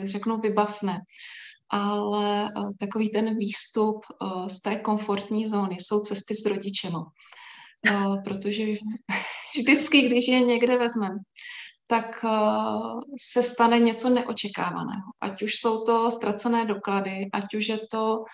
řeknu, 0.05 0.39
vybavne 0.39 1.01
ale 1.71 2.45
eh, 2.45 2.75
takový 2.79 3.11
ten 3.11 3.39
výstup 3.39 4.01
eh, 4.11 4.51
z 4.51 4.61
té 4.61 4.77
komfortní 4.77 5.47
zóny 5.47 5.77
jsou 5.79 6.01
cesty 6.01 6.35
s 6.35 6.47
rodičema. 6.47 7.07
Eh, 7.87 8.23
protože 8.25 8.65
vždycky, 9.57 10.03
když 10.03 10.29
je 10.29 10.41
někde 10.41 10.79
vezmeme, 10.79 11.19
tak 11.87 12.25
se 13.21 13.43
stane 13.43 13.79
něco 13.79 14.09
neočekávaného. 14.09 15.11
Ať 15.21 15.43
už 15.43 15.55
jsou 15.55 15.85
to 15.85 16.11
ztracené 16.11 16.65
doklady, 16.65 17.29
ať 17.33 17.55
už 17.55 17.69
je 17.69 17.79
to 17.91 18.25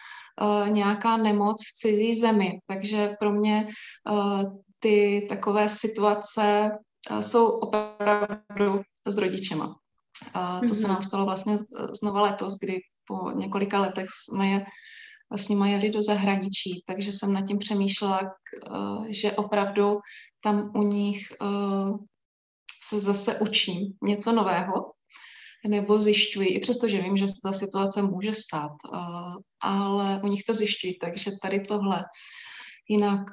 nějaká 0.68 1.16
nemoc 1.16 1.62
v 1.62 1.72
cizí 1.72 2.14
zemi. 2.14 2.59
Takže 2.66 3.16
pro 3.20 3.33
mě 3.33 3.68
ty 4.79 5.27
takové 5.29 5.68
situace 5.68 6.70
jsou 7.20 7.49
opravdu 7.49 8.83
s 9.07 9.16
rodičema. 9.16 9.77
To 10.68 10.75
se 10.75 10.88
nám 10.88 10.96
mhm. 10.96 11.05
stalo 11.05 11.25
vlastně 11.25 11.57
znova 12.01 12.20
letos, 12.20 12.55
kdy 12.61 12.81
po 13.07 13.31
několika 13.31 13.79
letech 13.79 14.07
jsme 14.11 14.49
je 14.49 14.66
s 15.37 15.49
nimi 15.49 15.73
jeli 15.73 15.90
do 15.90 16.03
zahraničí, 16.03 16.83
takže 16.87 17.12
jsem 17.12 17.33
nad 17.33 17.47
tím 17.47 17.59
přemýšlela, 17.59 18.21
uh, 18.23 19.07
že 19.11 19.33
opravdu 19.33 19.99
tam 20.40 20.71
u 20.75 20.83
nich 20.83 21.19
uh, 21.40 21.97
se 22.85 23.01
zase 23.01 23.38
učím 23.40 23.92
něco 24.03 24.33
nového, 24.33 24.73
nebo 25.69 26.01
zjišťuji, 26.01 26.49
i 26.49 26.61
přesto, 26.61 26.88
že 26.88 27.03
vím, 27.03 27.16
že 27.16 27.27
ta 27.42 27.53
situace 27.53 28.03
může 28.03 28.33
stát, 28.33 28.73
uh, 28.92 29.35
ale 29.61 30.21
u 30.25 30.27
nich 30.27 30.45
to 30.47 30.55
zjišťují, 30.55 30.99
takže 30.99 31.31
tady 31.42 31.61
tohle. 31.61 32.05
Jinak 32.88 33.31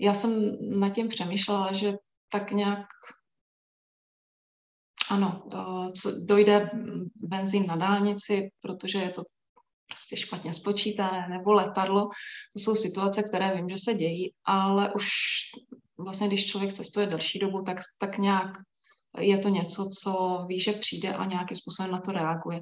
já 0.00 0.14
jsem 0.14 0.56
nad 0.80 0.88
tím 0.88 1.08
přemýšlela, 1.08 1.72
že 1.72 1.94
tak 2.32 2.52
nějak 2.52 2.86
ano, 5.10 5.42
uh, 5.44 5.88
co, 5.90 6.10
dojde 6.26 6.70
benzín 7.16 7.66
na 7.66 7.76
dálnici, 7.76 8.48
protože 8.62 8.98
je 8.98 9.10
to 9.10 9.22
prostě 9.88 10.16
špatně 10.16 10.52
spočítané, 10.52 11.28
nebo 11.28 11.52
letadlo. 11.52 12.08
To 12.52 12.58
jsou 12.58 12.74
situace, 12.74 13.22
které 13.22 13.56
vím, 13.56 13.68
že 13.68 13.76
se 13.78 13.94
dějí, 13.94 14.32
ale 14.44 14.92
už 14.94 15.08
vlastně, 15.98 16.28
když 16.28 16.46
člověk 16.46 16.72
cestuje 16.72 17.06
delší 17.06 17.38
dobu, 17.38 17.62
tak, 17.62 17.76
tak 18.00 18.18
nějak 18.18 18.50
je 19.18 19.38
to 19.38 19.48
něco, 19.48 19.90
co 20.02 20.44
ví, 20.48 20.60
že 20.60 20.72
přijde 20.72 21.14
a 21.14 21.24
nějakým 21.24 21.56
způsobem 21.56 21.92
na 21.92 21.98
to 21.98 22.12
reaguje. 22.12 22.60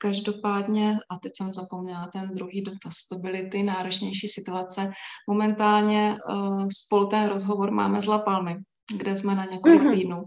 Každopádně, 0.00 0.98
a 1.10 1.18
teď 1.18 1.32
jsem 1.36 1.54
zapomněla 1.54 2.08
ten 2.12 2.34
druhý 2.34 2.62
dotaz, 2.62 3.08
to 3.12 3.18
byly 3.18 3.48
ty 3.48 3.62
náročnější 3.62 4.28
situace. 4.28 4.92
Momentálně 5.28 6.18
uh, 6.28 6.68
spolu 6.86 7.06
ten 7.06 7.28
rozhovor 7.28 7.70
máme 7.70 8.00
z 8.00 8.06
La 8.06 8.18
Palmy, 8.18 8.56
kde 8.96 9.16
jsme 9.16 9.34
na 9.34 9.44
několik 9.44 9.82
mm-hmm. 9.82 9.94
týdnů. 9.94 10.22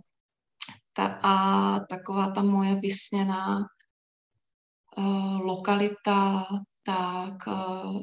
Ta, 0.93 1.19
a 1.23 1.79
taková 1.79 2.31
ta 2.31 2.43
moje 2.43 2.75
vysněná 2.75 3.59
uh, 4.97 5.41
lokalita, 5.41 6.45
tak 6.83 7.47
uh, 7.47 8.01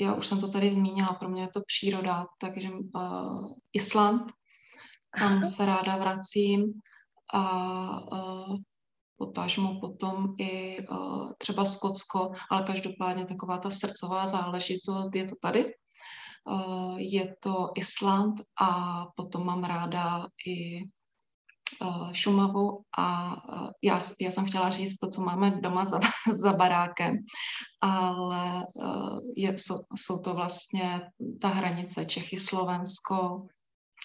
já 0.00 0.14
už 0.14 0.26
jsem 0.26 0.40
to 0.40 0.48
tady 0.48 0.72
zmínila, 0.72 1.12
pro 1.12 1.28
mě 1.28 1.42
je 1.42 1.48
to 1.48 1.60
příroda, 1.66 2.24
takže 2.40 2.68
uh, 2.94 3.52
Island, 3.72 4.32
tam 5.18 5.44
se 5.44 5.66
ráda 5.66 5.96
vracím 5.96 6.72
a 7.34 7.42
uh, 8.12 8.56
potažmo 9.16 9.80
potom 9.80 10.34
i 10.38 10.86
uh, 10.88 11.32
třeba 11.38 11.64
Skotsko, 11.64 12.32
ale 12.50 12.62
každopádně 12.62 13.24
taková 13.26 13.58
ta 13.58 13.70
srdcová 13.70 14.26
záležitost 14.26 15.14
je 15.14 15.24
to 15.24 15.34
tady. 15.42 15.64
Uh, 16.50 16.98
je 16.98 17.34
to 17.42 17.68
Island 17.76 18.40
a 18.60 19.02
potom 19.16 19.46
mám 19.46 19.64
ráda 19.64 20.26
i 20.46 20.80
Šumavu 22.12 22.82
a 22.98 23.36
uh, 23.48 23.68
já, 23.82 23.98
já 24.20 24.30
jsem 24.30 24.46
chtěla 24.46 24.70
říct 24.70 24.96
to, 24.98 25.08
co 25.08 25.20
máme 25.22 25.50
doma 25.50 25.84
za, 25.84 26.00
za 26.32 26.52
barákem, 26.52 27.16
ale 27.80 28.66
uh, 28.76 29.18
je, 29.36 29.58
jsou, 29.58 29.74
jsou 29.96 30.22
to 30.22 30.34
vlastně 30.34 31.00
ta 31.40 31.48
hranice 31.48 32.04
Čechy, 32.04 32.38
Slovensko, 32.38 33.46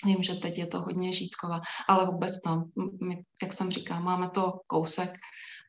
Vím, 0.05 0.23
že 0.23 0.35
teď 0.35 0.57
je 0.57 0.67
to 0.67 0.81
hodně 0.81 1.13
žítková, 1.13 1.61
ale 1.89 2.05
vůbec 2.05 2.41
tam, 2.41 2.63
my, 3.07 3.23
jak 3.43 3.53
jsem 3.53 3.71
říkala, 3.71 3.99
máme 3.99 4.29
to 4.29 4.59
kousek 4.67 5.09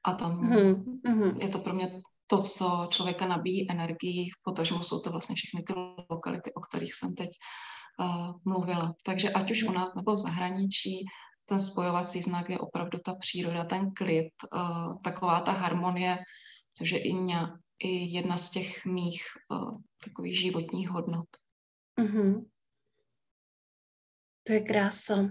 a 0.04 0.12
tam 0.12 0.50
mm-hmm. 0.50 1.42
je 1.42 1.48
to 1.48 1.58
pro 1.58 1.74
mě 1.74 2.02
to, 2.26 2.40
co 2.40 2.86
člověka 2.90 3.26
nabíjí 3.26 3.70
energii, 3.70 4.28
potažmo 4.42 4.82
jsou 4.82 5.00
to 5.00 5.10
vlastně 5.10 5.34
všechny 5.34 5.62
ty 5.62 5.74
lokality, 6.10 6.54
o 6.54 6.60
kterých 6.60 6.94
jsem 6.94 7.14
teď 7.14 7.30
uh, 8.00 8.34
mluvila. 8.44 8.94
Takže 9.04 9.30
ať 9.30 9.50
už 9.50 9.62
u 9.62 9.72
nás 9.72 9.94
nebo 9.94 10.14
v 10.14 10.18
zahraničí, 10.18 11.06
ten 11.48 11.60
spojovací 11.60 12.22
znak 12.22 12.50
je 12.50 12.58
opravdu 12.58 12.98
ta 12.98 13.14
příroda, 13.14 13.64
ten 13.64 13.94
klid, 13.94 14.32
uh, 14.54 15.02
taková 15.02 15.40
ta 15.40 15.52
harmonie, 15.52 16.18
což 16.72 16.90
je 16.90 16.98
i, 16.98 17.12
ně, 17.12 17.38
i 17.78 17.88
jedna 17.88 18.36
z 18.36 18.50
těch 18.50 18.84
mých 18.84 19.22
uh, 19.50 19.76
takových 20.04 20.40
životních 20.40 20.88
hodnot. 20.88 21.26
Mm-hmm. 22.00 22.46
To 24.46 24.52
je 24.52 24.60
krása. 24.60 25.16
Uh, 25.16 25.30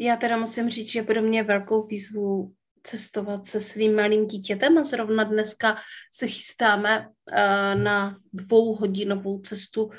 já 0.00 0.16
teda 0.16 0.36
musím 0.36 0.70
říct, 0.70 0.92
že 0.92 1.02
pro 1.02 1.22
mě 1.22 1.42
velkou 1.42 1.86
výzvu 1.86 2.54
cestovat 2.82 3.46
se 3.46 3.60
svým 3.60 3.96
malým 3.96 4.26
dítětem 4.26 4.78
a 4.78 4.84
zrovna 4.84 5.24
dneska 5.24 5.76
se 6.14 6.26
chystáme 6.26 7.08
uh, 7.08 7.82
na 7.82 8.18
dvouhodinovou 8.32 9.40
cestu 9.40 9.84
uh, 9.84 9.92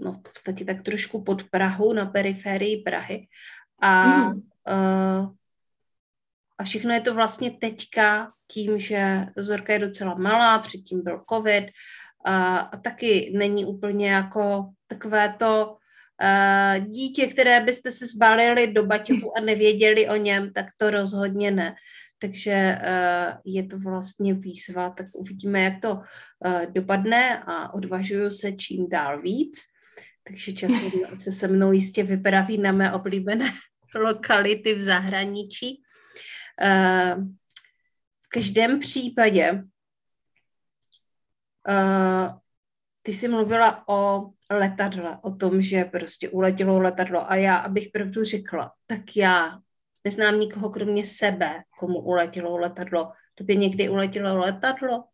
no 0.00 0.12
v 0.12 0.22
podstatě 0.22 0.64
tak 0.64 0.82
trošku 0.82 1.24
pod 1.24 1.44
Prahou, 1.50 1.92
na 1.92 2.06
periferii 2.06 2.82
Prahy. 2.82 3.26
A, 3.82 4.04
mm. 4.04 4.32
uh, 4.32 5.30
a 6.58 6.64
všechno 6.64 6.94
je 6.94 7.00
to 7.00 7.14
vlastně 7.14 7.50
teďka 7.50 8.30
tím, 8.50 8.78
že 8.78 9.26
Zorka 9.36 9.72
je 9.72 9.78
docela 9.78 10.14
malá, 10.14 10.58
předtím 10.58 11.02
byl 11.02 11.22
covid 11.32 11.64
a, 12.24 12.56
a 12.56 12.76
taky 12.76 13.32
není 13.36 13.64
úplně 13.64 14.10
jako 14.10 14.70
takové 14.86 15.34
to 15.38 15.76
uh, 15.76 16.86
dítě, 16.86 17.26
které 17.26 17.60
byste 17.60 17.92
se 17.92 18.06
zbalili 18.06 18.72
do 18.72 18.86
baťohu 18.86 19.38
a 19.38 19.40
nevěděli 19.40 20.08
o 20.08 20.16
něm, 20.16 20.52
tak 20.52 20.66
to 20.76 20.90
rozhodně 20.90 21.50
ne. 21.50 21.74
Takže 22.18 22.78
uh, 22.78 23.40
je 23.44 23.66
to 23.66 23.78
vlastně 23.78 24.34
výzva, 24.34 24.90
tak 24.90 25.06
uvidíme, 25.14 25.60
jak 25.60 25.80
to 25.82 26.00
dopadne 26.70 27.42
a 27.46 27.74
odvažuju 27.74 28.30
se 28.30 28.52
čím 28.52 28.88
dál 28.88 29.22
víc. 29.22 29.60
Takže 30.24 30.52
časem 30.52 30.90
se 31.14 31.32
se 31.32 31.48
mnou 31.48 31.72
jistě 31.72 32.02
vypraví 32.02 32.58
na 32.58 32.72
mé 32.72 32.92
oblíbené 32.92 33.50
lokality 33.94 34.74
v 34.74 34.82
zahraničí. 34.82 35.82
Uh, 36.62 37.24
v 38.22 38.28
každém 38.28 38.80
případě 38.80 39.52
uh, 41.68 42.38
ty 43.02 43.12
jsi 43.12 43.28
mluvila 43.28 43.88
o 43.88 44.30
letadle, 44.50 45.18
o 45.22 45.34
tom, 45.34 45.62
že 45.62 45.84
prostě 45.84 46.28
uletělo 46.28 46.80
letadlo 46.80 47.30
a 47.30 47.34
já, 47.34 47.56
abych 47.56 47.88
pravdu 47.92 48.24
řekla, 48.24 48.72
tak 48.86 49.16
já 49.16 49.58
neznám 50.04 50.40
nikoho 50.40 50.70
kromě 50.70 51.04
sebe, 51.04 51.62
komu 51.78 52.00
uletělo 52.00 52.56
letadlo. 52.56 53.12
Tobě 53.34 53.56
někdy 53.56 53.88
uletělo 53.88 54.38
letadlo? 54.38 55.04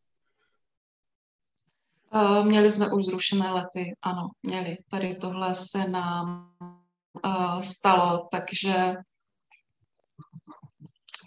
Uh, 2.15 2.47
měli 2.47 2.71
jsme 2.71 2.93
už 2.93 3.05
zrušené 3.05 3.53
lety, 3.53 3.97
ano, 4.03 4.29
měli. 4.43 4.77
Tady 4.91 5.15
tohle 5.15 5.55
se 5.55 5.89
nám 5.89 6.51
uh, 7.25 7.61
stalo, 7.61 8.29
takže 8.31 8.95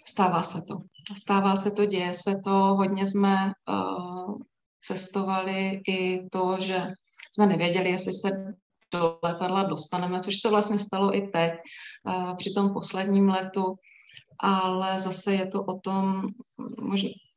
stává 0.06 0.42
se 0.42 0.58
to. 0.68 0.76
Stává 1.18 1.56
se 1.56 1.70
to, 1.70 1.86
děje 1.86 2.12
se 2.14 2.34
to, 2.44 2.50
hodně 2.50 3.06
jsme 3.06 3.52
uh, 3.68 4.34
cestovali 4.82 5.80
i 5.88 6.28
to, 6.32 6.56
že 6.60 6.86
jsme 7.32 7.46
nevěděli, 7.46 7.90
jestli 7.90 8.12
se 8.12 8.30
do 8.92 9.18
letadla 9.22 9.62
dostaneme, 9.62 10.20
což 10.20 10.34
se 10.40 10.50
vlastně 10.50 10.78
stalo 10.78 11.16
i 11.16 11.20
teď 11.20 11.52
při 12.36 12.52
tom 12.54 12.72
posledním 12.72 13.28
letu, 13.28 13.74
ale 14.38 15.00
zase 15.00 15.34
je 15.34 15.46
to 15.46 15.62
o 15.62 15.80
tom, 15.80 16.22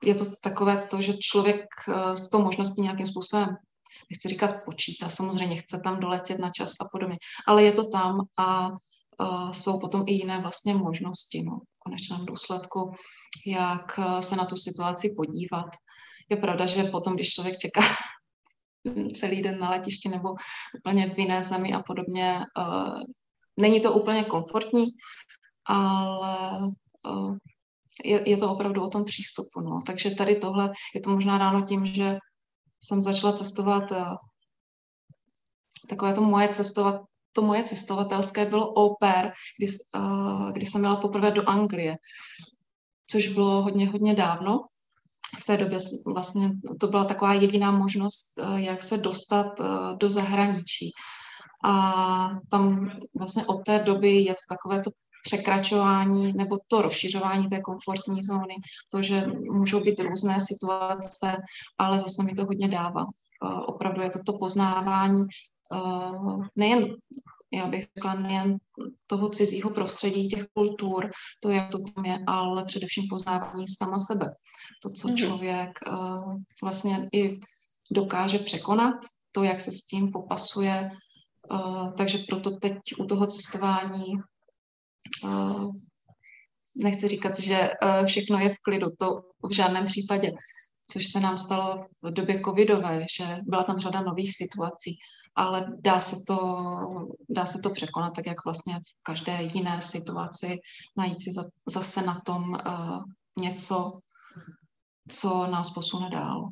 je 0.04 0.16
to 0.16 0.26
takové 0.44 0.88
to, 0.88 1.02
že 1.02 1.14
člověk 1.18 1.66
uh, 1.88 2.14
s 2.14 2.30
tou 2.30 2.44
možností 2.44 2.82
nějakým 2.82 3.06
způsobem 3.06 3.48
nechci 4.12 4.28
říkat 4.28 4.56
počítá, 4.66 5.10
samozřejmě 5.10 5.56
chce 5.56 5.80
tam 5.84 6.00
doletět 6.00 6.40
na 6.40 6.50
čas 6.50 6.72
a 6.82 6.86
podobně, 6.92 7.18
ale 7.48 7.64
je 7.64 7.72
to 7.72 7.90
tam 7.90 8.20
a 8.38 8.70
uh, 8.70 9.52
jsou 9.52 9.80
potom 9.80 10.04
i 10.08 10.14
jiné 10.14 10.40
vlastně 10.40 10.74
možnosti, 10.74 11.44
no, 11.44 11.58
v 11.58 11.80
konečném 11.80 12.26
důsledku, 12.26 12.92
jak 13.48 14.00
se 14.20 14.36
na 14.36 14.46
tu 14.46 14.56
situaci 14.56 15.14
podívat. 15.18 15.70
Je 16.30 16.38
pravda, 16.38 16.66
že 16.66 16.84
potom, 16.84 17.16
když 17.16 17.34
člověk 17.34 17.58
čeká 17.58 17.82
celý 19.16 19.42
den 19.42 19.60
na 19.60 19.70
letišti 19.70 20.10
nebo 20.10 20.30
úplně 20.80 21.10
v 21.10 21.20
jiné 21.20 21.44
zemi 21.44 21.74
a 21.74 21.82
podobně. 21.82 22.40
Není 23.60 23.82
to 23.82 23.94
úplně 23.94 24.24
komfortní, 24.24 24.86
ale 25.66 26.60
je, 28.04 28.30
je 28.30 28.38
to 28.38 28.52
opravdu 28.52 28.84
o 28.84 28.90
tom 28.90 29.06
přístupu. 29.06 29.62
No. 29.62 29.80
Takže 29.86 30.12
tady 30.12 30.36
tohle 30.36 30.72
je 30.96 31.02
to 31.02 31.10
možná 31.10 31.38
dáno 31.38 31.66
tím, 31.66 31.86
že 31.86 32.18
jsem 32.84 33.04
začala 33.04 33.34
cestovat 33.34 33.92
uh, 33.92 34.16
takové 35.90 36.14
to 36.14 36.22
moje 36.22 36.50
cestovat, 36.50 37.02
to 37.34 37.42
moje 37.42 37.64
cestovatelské 37.64 38.46
bylo 38.46 38.74
au 38.74 38.96
pair, 39.00 39.32
kdy, 39.60 39.68
uh, 39.96 40.52
kdy 40.52 40.66
jsem 40.66 40.82
měla 40.82 40.96
poprvé 40.96 41.32
do 41.32 41.50
Anglie, 41.50 41.96
což 43.08 43.28
bylo 43.28 43.64
hodně, 43.64 43.90
hodně 43.90 44.16
dávno 44.16 44.66
v 45.40 45.46
té 45.46 45.58
době 45.58 45.80
vlastně 46.14 46.52
to 46.80 46.88
byla 46.88 47.06
taková 47.06 47.34
jediná 47.34 47.72
možnost, 47.72 48.40
eh, 48.40 48.62
jak 48.62 48.84
se 48.84 48.98
dostat 48.98 49.60
eh, 49.60 49.66
do 49.98 50.10
zahraničí. 50.10 50.92
A 51.66 52.30
tam 52.52 52.90
vlastně 53.18 53.46
od 53.46 53.64
té 53.66 53.80
doby 53.80 54.16
je 54.16 54.34
to 54.34 54.42
takové 54.50 54.82
to 54.82 54.92
překračování 55.24 56.34
nebo 56.34 56.58
to 56.68 56.82
rozšiřování 56.82 57.48
té 57.48 57.62
komfortní 57.62 58.24
zóny, 58.24 58.56
to, 58.92 59.02
že 59.02 59.28
můžou 59.52 59.84
být 59.84 60.00
různé 60.00 60.38
situace, 60.40 61.38
ale 61.78 62.00
zase 62.00 62.24
mi 62.24 62.34
to 62.34 62.46
hodně 62.46 62.68
dává. 62.68 63.06
Eh, 63.06 63.56
opravdu 63.68 64.02
je 64.02 64.10
to 64.10 64.20
to 64.26 64.38
poznávání 64.38 65.24
uh, 65.74 66.46
nejen 66.56 66.96
já 67.54 67.68
bych 67.68 67.88
řekla 67.98 68.14
nejen 68.14 68.58
toho 69.08 69.30
cizího 69.30 69.70
prostředí, 69.70 70.28
těch 70.28 70.46
kultur, 70.54 71.12
to, 71.40 71.50
jak 71.50 71.72
to 71.72 71.78
tam 71.96 72.06
je, 72.06 72.20
ale 72.28 72.66
především 72.66 73.04
poznávání 73.10 73.68
sama 73.68 73.98
sebe. 73.98 74.32
To, 74.84 74.90
co 74.90 75.08
mm-hmm. 75.08 75.16
člověk 75.16 75.80
uh, 75.88 76.38
vlastně 76.62 77.10
i 77.14 77.40
dokáže 77.92 78.40
překonat, 78.40 78.96
to, 79.32 79.44
jak 79.44 79.62
se 79.62 79.72
s 79.72 79.86
tím 79.86 80.12
popasuje. 80.12 80.92
Uh, 81.52 81.94
takže 81.94 82.18
proto 82.18 82.52
teď 82.52 82.74
u 83.00 83.06
toho 83.06 83.26
cestování 83.28 84.06
uh, 85.24 85.72
nechci 86.84 87.08
říkat, 87.08 87.40
že 87.40 87.70
uh, 87.70 88.06
všechno 88.06 88.40
je 88.40 88.50
v 88.50 88.60
klidu, 88.66 88.88
to 89.00 89.22
v 89.50 89.54
žádném 89.54 89.86
případě, 89.86 90.32
což 90.92 91.08
se 91.08 91.20
nám 91.20 91.38
stalo 91.38 91.86
v 92.02 92.14
době 92.14 92.42
covidové, 92.42 93.06
že 93.18 93.38
byla 93.44 93.64
tam 93.64 93.80
řada 93.80 94.02
nových 94.02 94.36
situací 94.36 94.98
ale 95.36 95.68
dá 95.80 96.02
se 96.02 96.16
to, 96.28 96.38
dá 97.30 97.46
se 97.46 97.60
to 97.60 97.70
překonat, 97.70 98.14
tak 98.16 98.26
jak 98.26 98.46
vlastně 98.46 98.76
v 98.76 99.04
každé 99.04 99.44
jiné 99.54 99.82
situaci 99.82 100.58
najít 100.98 101.22
si 101.22 101.32
zase 101.70 102.02
na 102.02 102.22
tom 102.26 102.50
uh, 102.50 103.04
něco, 103.40 104.00
co 105.10 105.48
nás 105.48 105.70
posune 105.70 106.10
dál. 106.10 106.50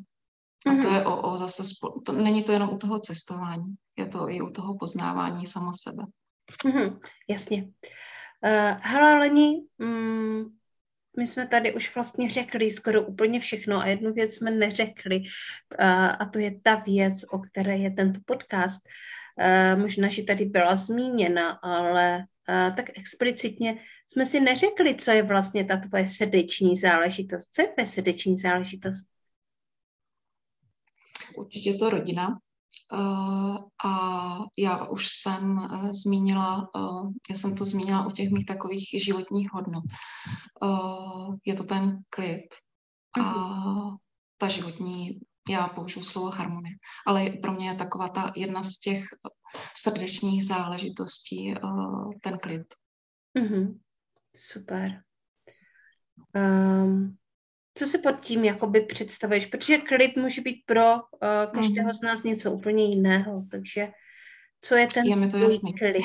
A 0.65 0.69
to 0.69 0.87
mhm. 0.87 0.95
je 0.95 1.05
o, 1.05 1.31
o 1.31 1.37
zase, 1.37 1.63
spo, 1.63 2.01
to, 2.05 2.11
není 2.11 2.43
to 2.43 2.51
jenom 2.51 2.69
u 2.69 2.77
toho 2.77 2.99
cestování, 2.99 3.75
je 3.97 4.05
to 4.05 4.29
i 4.29 4.41
u 4.41 4.49
toho 4.49 4.77
poznávání 4.77 5.45
sama 5.45 5.71
sebe. 5.73 6.03
Mm-hmm, 6.65 6.99
jasně. 7.29 7.63
Uh, 7.63 7.69
hele, 8.81 9.19
Leni, 9.19 9.61
mm, 9.77 10.43
my 11.17 11.27
jsme 11.27 11.47
tady 11.47 11.73
už 11.73 11.95
vlastně 11.95 12.29
řekli 12.29 12.71
skoro 12.71 13.01
úplně 13.01 13.39
všechno 13.39 13.77
a 13.77 13.87
jednu 13.87 14.13
věc 14.13 14.35
jsme 14.35 14.51
neřekli 14.51 15.23
a 16.19 16.25
to 16.25 16.39
je 16.39 16.59
ta 16.63 16.75
věc, 16.75 17.23
o 17.31 17.39
které 17.39 17.77
je 17.77 17.91
tento 17.91 18.19
podcast. 18.25 18.81
Možná, 19.75 20.09
že 20.09 20.23
tady 20.23 20.45
byla 20.45 20.75
zmíněna, 20.75 21.49
ale 21.49 22.25
tak 22.75 22.89
explicitně 22.97 23.77
jsme 24.07 24.25
si 24.25 24.39
neřekli, 24.39 24.95
co 24.95 25.11
je 25.11 25.23
vlastně 25.23 25.65
ta 25.65 25.77
tvoje 25.77 26.07
srdeční 26.07 26.75
záležitost. 26.75 27.53
Co 27.53 27.61
je 27.61 27.67
tvoje 27.67 27.87
srdeční 27.87 28.37
záležitost? 28.37 29.07
Určitě 31.37 31.73
to 31.73 31.89
rodina. 31.89 32.39
Uh, 32.93 33.57
a 33.85 34.37
já 34.57 34.85
už 34.85 35.07
jsem 35.11 35.57
uh, 35.57 35.91
zmínila, 35.91 36.69
uh, 36.75 37.11
já 37.29 37.35
jsem 37.35 37.55
to 37.55 37.65
zmínila 37.65 38.05
u 38.05 38.11
těch 38.11 38.29
mých 38.29 38.45
takových 38.45 38.89
životních 39.05 39.53
hodnot. 39.53 39.83
Je 41.45 41.55
to 41.55 41.63
ten 41.63 41.99
klid 42.09 42.45
a 43.13 43.19
mm-hmm. 43.19 43.97
ta 44.37 44.47
životní, 44.47 45.19
já 45.49 45.67
použiju 45.67 46.05
slovo 46.05 46.29
harmonie, 46.29 46.75
ale 47.07 47.29
pro 47.29 47.51
mě 47.51 47.69
je 47.69 47.75
taková 47.75 48.07
ta 48.07 48.31
jedna 48.35 48.63
z 48.63 48.77
těch 48.77 49.03
srdečních 49.77 50.45
záležitostí 50.45 51.55
ten 52.21 52.37
klid. 52.37 52.63
Mm-hmm. 53.39 53.79
Super. 54.35 55.03
Um, 56.35 57.17
co 57.73 57.85
si 57.85 57.97
pod 57.97 58.19
tím 58.21 58.45
jakoby 58.45 58.81
představuješ? 58.81 59.45
Protože 59.45 59.77
klid 59.77 60.15
může 60.15 60.41
být 60.41 60.63
pro 60.65 60.93
uh, 60.95 60.99
každého 61.53 61.87
mm. 61.87 61.93
z 61.93 62.01
nás 62.01 62.23
něco 62.23 62.51
úplně 62.51 62.85
jiného, 62.85 63.43
takže 63.51 63.87
co 64.61 64.75
je 64.75 64.87
ten 64.87 65.05
je 65.05 65.15
mi 65.15 65.27
to 65.29 65.37
jasný. 65.37 65.73
klid? 65.73 65.95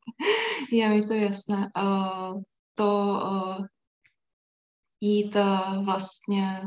je 0.72 0.88
mi 0.88 1.02
to 1.02 1.14
jasné. 1.14 1.70
Uh, 1.76 2.36
to 2.74 3.20
uh, 3.24 3.66
jít 5.00 5.36
uh, 5.36 5.84
vlastně 5.84 6.62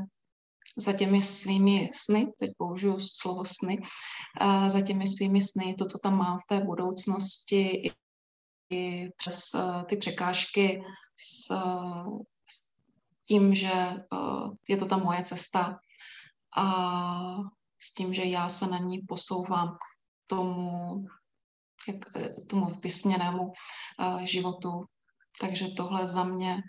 za 0.78 0.93
těmi 0.93 1.21
svými 1.21 1.89
sny, 1.93 2.28
teď 2.39 2.52
použiju 2.58 2.99
slovo 2.99 3.45
sny, 3.45 3.78
uh, 4.41 4.67
za 4.67 4.82
těmi 4.82 5.08
svými 5.08 5.41
sny, 5.41 5.75
to, 5.80 5.86
co 5.86 5.97
tam 6.04 6.17
mám 6.17 6.38
v 6.38 6.45
té 6.49 6.60
budoucnosti, 6.65 7.62
i, 7.62 7.91
i 8.73 9.10
přes 9.17 9.54
uh, 9.54 9.84
ty 9.84 9.97
překážky 9.97 10.84
s, 11.15 11.52
uh, 11.52 12.19
tím, 13.30 13.56
že 13.56 13.72
uh, 14.12 14.54
je 14.70 14.78
to 14.78 14.86
ta 14.86 14.98
moje 14.98 15.24
cesta 15.24 15.80
a 16.58 16.65
s 17.82 17.94
tím, 17.94 18.13
že 18.13 18.24
já 18.26 18.50
se 18.50 18.68
na 18.68 18.78
ní 18.78 19.00
posouvám 19.08 19.78
k 19.78 19.86
tomu, 20.28 21.06
jak, 21.88 21.98
eh, 22.15 22.34
tomu 22.50 22.65
vysněnému 22.84 23.44
uh, 23.44 24.22
životu. 24.24 24.86
Takže 25.42 25.68
tohle 25.68 26.08
za 26.08 26.24
mě 26.24 26.62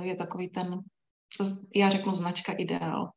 je 0.00 0.16
takový 0.16 0.48
ten, 0.48 0.80
já 1.74 1.88
řeknu 1.88 2.14
značka 2.14 2.52
ideál. 2.52 3.10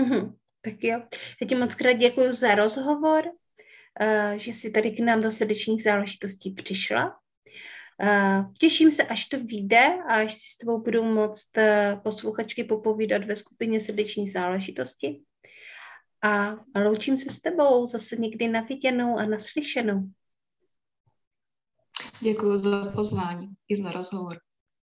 Mm-hmm. 0.00 0.36
Tak 0.60 0.74
jo. 0.82 1.02
Já 1.40 1.48
ti 1.48 1.54
moc 1.54 1.74
krát 1.74 1.92
děkuji 1.92 2.32
za 2.32 2.54
rozhovor, 2.54 3.24
že 4.36 4.52
jsi 4.52 4.70
tady 4.70 4.90
k 4.90 5.00
nám 5.00 5.20
do 5.20 5.30
srdečních 5.30 5.82
záležitostí 5.82 6.50
přišla. 6.50 7.20
Těším 8.60 8.90
se, 8.90 9.02
až 9.02 9.24
to 9.24 9.38
vyjde 9.38 9.98
a 10.08 10.14
až 10.14 10.34
si 10.34 10.48
s 10.48 10.56
tebou 10.56 10.82
budou 10.82 11.04
moct 11.04 11.56
uh, 11.56 12.00
posluchačky 12.00 12.64
popovídat 12.64 13.24
ve 13.24 13.36
skupině 13.36 13.80
srdeční 13.80 14.28
záležitosti. 14.28 15.22
A 16.22 16.56
loučím 16.74 17.18
se 17.18 17.30
s 17.30 17.40
tebou 17.40 17.86
zase 17.86 18.16
někdy 18.16 18.48
na 18.48 18.60
viděnou 18.60 19.18
a 19.18 19.26
naslyšenou. 19.26 20.10
Děkuji 22.20 22.56
za 22.56 22.92
pozvání 22.94 23.48
i 23.68 23.76
za 23.76 23.92
rozhovor. 23.92 24.38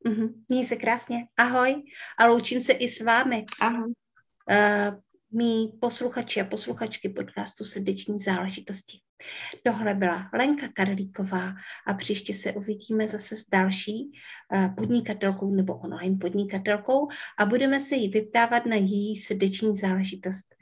Uh-huh. 0.06 0.34
Měj 0.48 0.64
se 0.64 0.76
krásně. 0.76 1.26
Ahoj. 1.36 1.82
A 2.18 2.26
loučím 2.26 2.60
se 2.60 2.72
i 2.72 2.88
s 2.88 3.00
vámi. 3.00 3.44
Ahoj. 3.60 3.92
Uh, 4.50 5.00
mý 5.32 5.72
posluchači 5.80 6.40
a 6.40 6.44
posluchačky 6.44 7.08
podcastu 7.08 7.64
Srdeční 7.64 8.18
záležitosti. 8.18 8.98
Tohle 9.62 9.94
byla 9.94 10.30
Lenka 10.34 10.68
Karlíková 10.68 11.54
a 11.86 11.94
příště 11.94 12.34
se 12.34 12.52
uvidíme 12.52 13.08
zase 13.08 13.36
s 13.36 13.48
další 13.48 14.12
eh, 14.52 14.74
podnikatelkou 14.76 15.54
nebo 15.54 15.78
online 15.78 16.16
podnikatelkou 16.16 17.08
a 17.38 17.46
budeme 17.46 17.80
se 17.80 17.96
jí 17.96 18.08
vyptávat 18.08 18.66
na 18.66 18.76
její 18.76 19.16
srdeční 19.16 19.76
záležitost. 19.76 20.54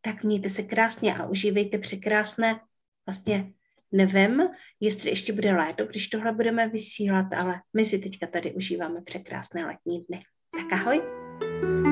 Tak 0.00 0.24
mějte 0.24 0.48
se 0.48 0.62
krásně 0.62 1.14
a 1.14 1.26
užívejte 1.26 1.78
překrásné, 1.78 2.60
vlastně 3.06 3.52
nevím, 3.92 4.42
jestli 4.80 5.10
ještě 5.10 5.32
bude 5.32 5.52
léto, 5.52 5.86
když 5.86 6.08
tohle 6.08 6.32
budeme 6.32 6.68
vysílat, 6.68 7.26
ale 7.32 7.60
my 7.76 7.84
si 7.84 7.98
teďka 7.98 8.26
tady 8.26 8.54
užíváme 8.54 9.02
překrásné 9.02 9.66
letní 9.66 10.04
dny. 10.08 10.24
Tak 10.56 10.72
ahoj! 10.72 11.02
thank 11.40 11.64
you 11.64 11.83